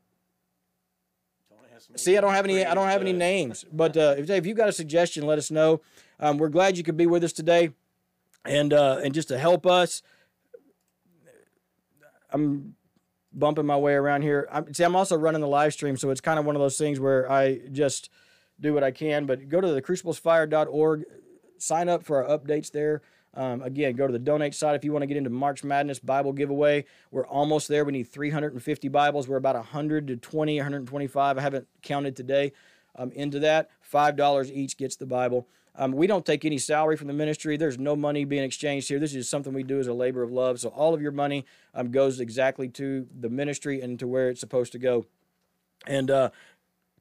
[1.96, 2.66] See, I don't have any.
[2.66, 3.66] I don't have any names.
[3.72, 5.82] But uh, if, if you got a suggestion, let us know.
[6.20, 7.72] Um, we're glad you could be with us today,
[8.46, 10.02] and uh, and just to help us.
[12.32, 12.76] I'm
[13.34, 14.48] bumping my way around here.
[14.52, 16.78] I'm, see, I'm also running the live stream, so it's kind of one of those
[16.78, 18.10] things where I just
[18.60, 19.26] do what I can.
[19.26, 21.04] But go to the cruciblesfire.org,
[21.58, 23.02] sign up for our updates there.
[23.34, 26.00] Um, again, go to the donate side if you want to get into March Madness
[26.00, 26.84] Bible giveaway.
[27.12, 27.86] We're almost there.
[27.86, 29.28] We need 350 Bibles.
[29.28, 31.38] We're about 100 to 20, 125.
[31.38, 32.52] I haven't counted today.
[32.98, 35.48] Um, into that, five dollars each gets the Bible.
[35.76, 37.56] Um, we don't take any salary from the ministry.
[37.56, 39.00] There's no money being exchanged here.
[39.00, 40.60] This is something we do as a labor of love.
[40.60, 44.42] So all of your money um, goes exactly to the ministry and to where it's
[44.42, 45.06] supposed to go.
[45.88, 46.30] And uh,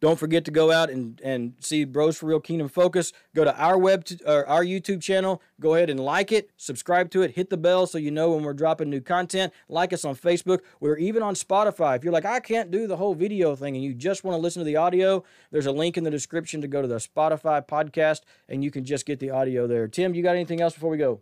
[0.00, 3.12] don't forget to go out and, and see Bros for Real Kingdom Focus.
[3.34, 5.42] Go to our web to, or our YouTube channel.
[5.60, 8.42] Go ahead and like it, subscribe to it, hit the bell so you know when
[8.42, 9.52] we're dropping new content.
[9.68, 10.60] Like us on Facebook.
[10.80, 11.96] We're even on Spotify.
[11.96, 14.40] If you're like, I can't do the whole video thing and you just want to
[14.40, 17.66] listen to the audio, there's a link in the description to go to the Spotify
[17.66, 19.86] podcast and you can just get the audio there.
[19.86, 21.20] Tim, you got anything else before we go?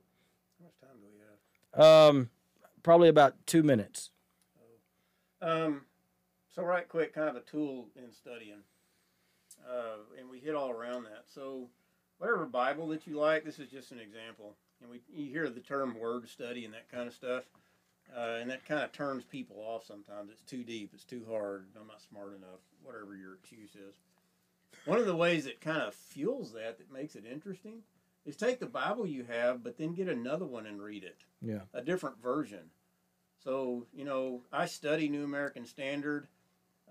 [0.61, 2.11] How much time do we have?
[2.11, 2.31] Um,
[2.85, 4.11] probably about two minutes.
[5.41, 5.83] Um,
[6.59, 8.63] so right quick, kind of a tool in studying,
[9.71, 11.25] uh, and we hit all around that.
[11.33, 11.69] So
[12.19, 14.57] whatever Bible that you like, this is just an example.
[14.81, 17.45] And we you hear the term word study and that kind of stuff,
[18.17, 20.31] uh, and that kind of turns people off sometimes.
[20.33, 21.67] It's too deep, it's too hard.
[21.81, 22.61] I'm not smart enough.
[22.83, 23.95] Whatever your excuse is.
[24.85, 27.83] One of the ways that kind of fuels that, that makes it interesting,
[28.27, 31.19] is take the Bible you have, but then get another one and read it.
[31.41, 31.61] Yeah.
[31.73, 32.71] A different version.
[33.45, 36.27] So you know, I study New American Standard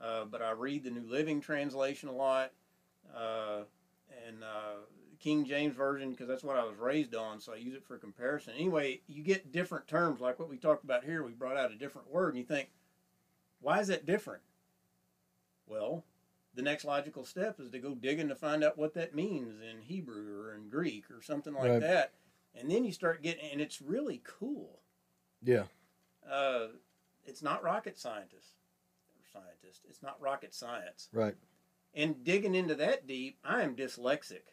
[0.03, 2.51] uh, but I read the New Living Translation a lot,
[3.15, 3.61] uh,
[4.27, 4.81] and uh,
[5.19, 7.97] King James Version because that's what I was raised on, so I use it for
[7.97, 8.53] comparison.
[8.55, 11.23] Anyway, you get different terms like what we talked about here.
[11.23, 12.69] We brought out a different word, and you think,
[13.59, 14.43] why is that different?
[15.65, 16.03] Well,
[16.53, 19.81] the next logical step is to go digging to find out what that means in
[19.81, 21.81] Hebrew or in Greek or something like right.
[21.81, 22.13] that,
[22.55, 24.79] and then you start getting, and it's really cool.
[25.43, 25.63] Yeah.
[26.29, 26.67] Uh,
[27.25, 28.57] it's not rocket scientists
[29.38, 29.85] scientist.
[29.88, 31.09] It's not rocket science.
[31.11, 31.35] Right.
[31.93, 34.43] And digging into that deep, I am dyslexic.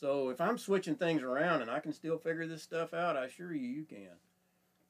[0.00, 3.26] So if I'm switching things around and I can still figure this stuff out, I
[3.26, 4.16] assure you you can.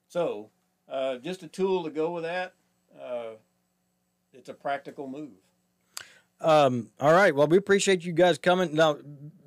[0.09, 0.50] So
[0.88, 2.55] uh, just a tool to go with that.
[3.00, 3.34] Uh,
[4.32, 5.30] it's a practical move.
[6.40, 7.34] Um, all right.
[7.34, 8.74] Well, we appreciate you guys coming.
[8.74, 8.98] Now,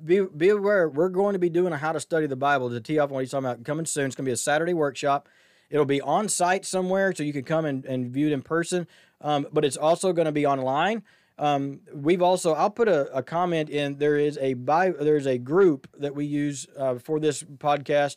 [0.04, 2.80] be be aware we're going to be doing a how to study the Bible to
[2.80, 4.06] tee off what he's talking about coming soon.
[4.06, 5.28] It's going to be a Saturday workshop.
[5.70, 8.86] It'll be on site somewhere, so you can come and, and view it in person
[9.20, 11.02] um, but it's also going to be online.
[11.38, 13.98] Um, we've also I'll put a, a, comment in.
[13.98, 18.16] There is a by there's a group that we use uh, for this podcast.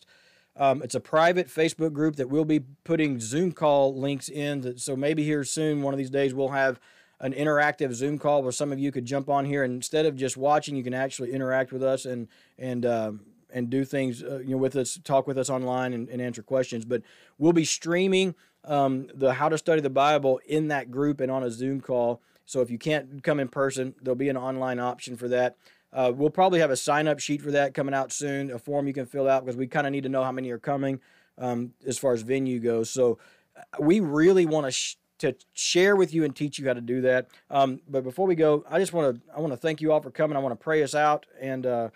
[0.57, 4.77] Um, it's a private Facebook group that we'll be putting Zoom call links in.
[4.77, 6.79] so maybe here soon, one of these days, we'll have
[7.21, 10.15] an interactive Zoom call where some of you could jump on here and instead of
[10.15, 12.27] just watching, you can actually interact with us and
[12.57, 13.21] and um,
[13.53, 16.41] and do things uh, you know with us, talk with us online and, and answer
[16.41, 16.85] questions.
[16.85, 17.03] But
[17.37, 18.35] we'll be streaming
[18.66, 22.22] um, the How to Study the Bible in that group and on a Zoom call.
[22.45, 25.55] So if you can't come in person, there'll be an online option for that.
[25.93, 28.88] Uh, we'll probably have a sign up sheet for that coming out soon, a form
[28.88, 30.99] you can fill out because we kind of need to know how many are coming
[31.38, 32.89] um, as far as venue goes.
[32.89, 33.18] So
[33.57, 34.72] uh, we really want to.
[34.72, 37.28] Sh- to share with you and teach you how to do that.
[37.51, 40.01] Um, but before we go, I just want to I want to thank you all
[40.01, 40.36] for coming.
[40.36, 41.89] I want to pray us out, and uh,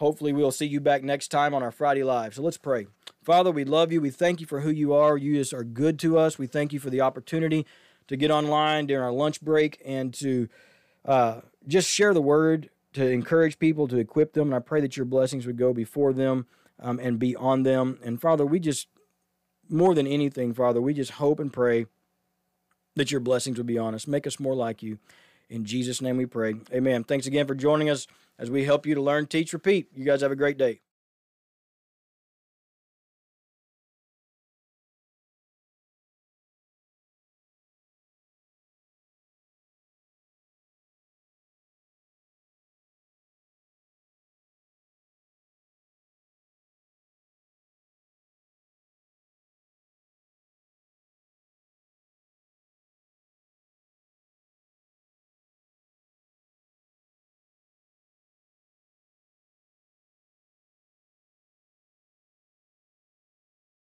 [0.00, 2.34] hopefully we'll see you back next time on our Friday live.
[2.34, 2.86] So let's pray.
[3.22, 4.00] Father, we love you.
[4.00, 5.18] We thank you for who you are.
[5.18, 6.38] You just are good to us.
[6.38, 7.66] We thank you for the opportunity
[8.08, 10.48] to get online during our lunch break and to
[11.04, 14.48] uh, just share the word, to encourage people, to equip them.
[14.48, 16.46] And I pray that your blessings would go before them
[16.80, 17.98] um, and be on them.
[18.02, 18.88] And Father, we just,
[19.68, 21.84] more than anything, Father, we just hope and pray
[22.96, 24.06] that your blessings would be on us.
[24.06, 24.98] Make us more like you.
[25.50, 26.54] In Jesus' name we pray.
[26.72, 27.04] Amen.
[27.04, 28.06] Thanks again for joining us
[28.40, 29.88] as we help you to learn, teach, repeat.
[29.94, 30.80] You guys have a great day.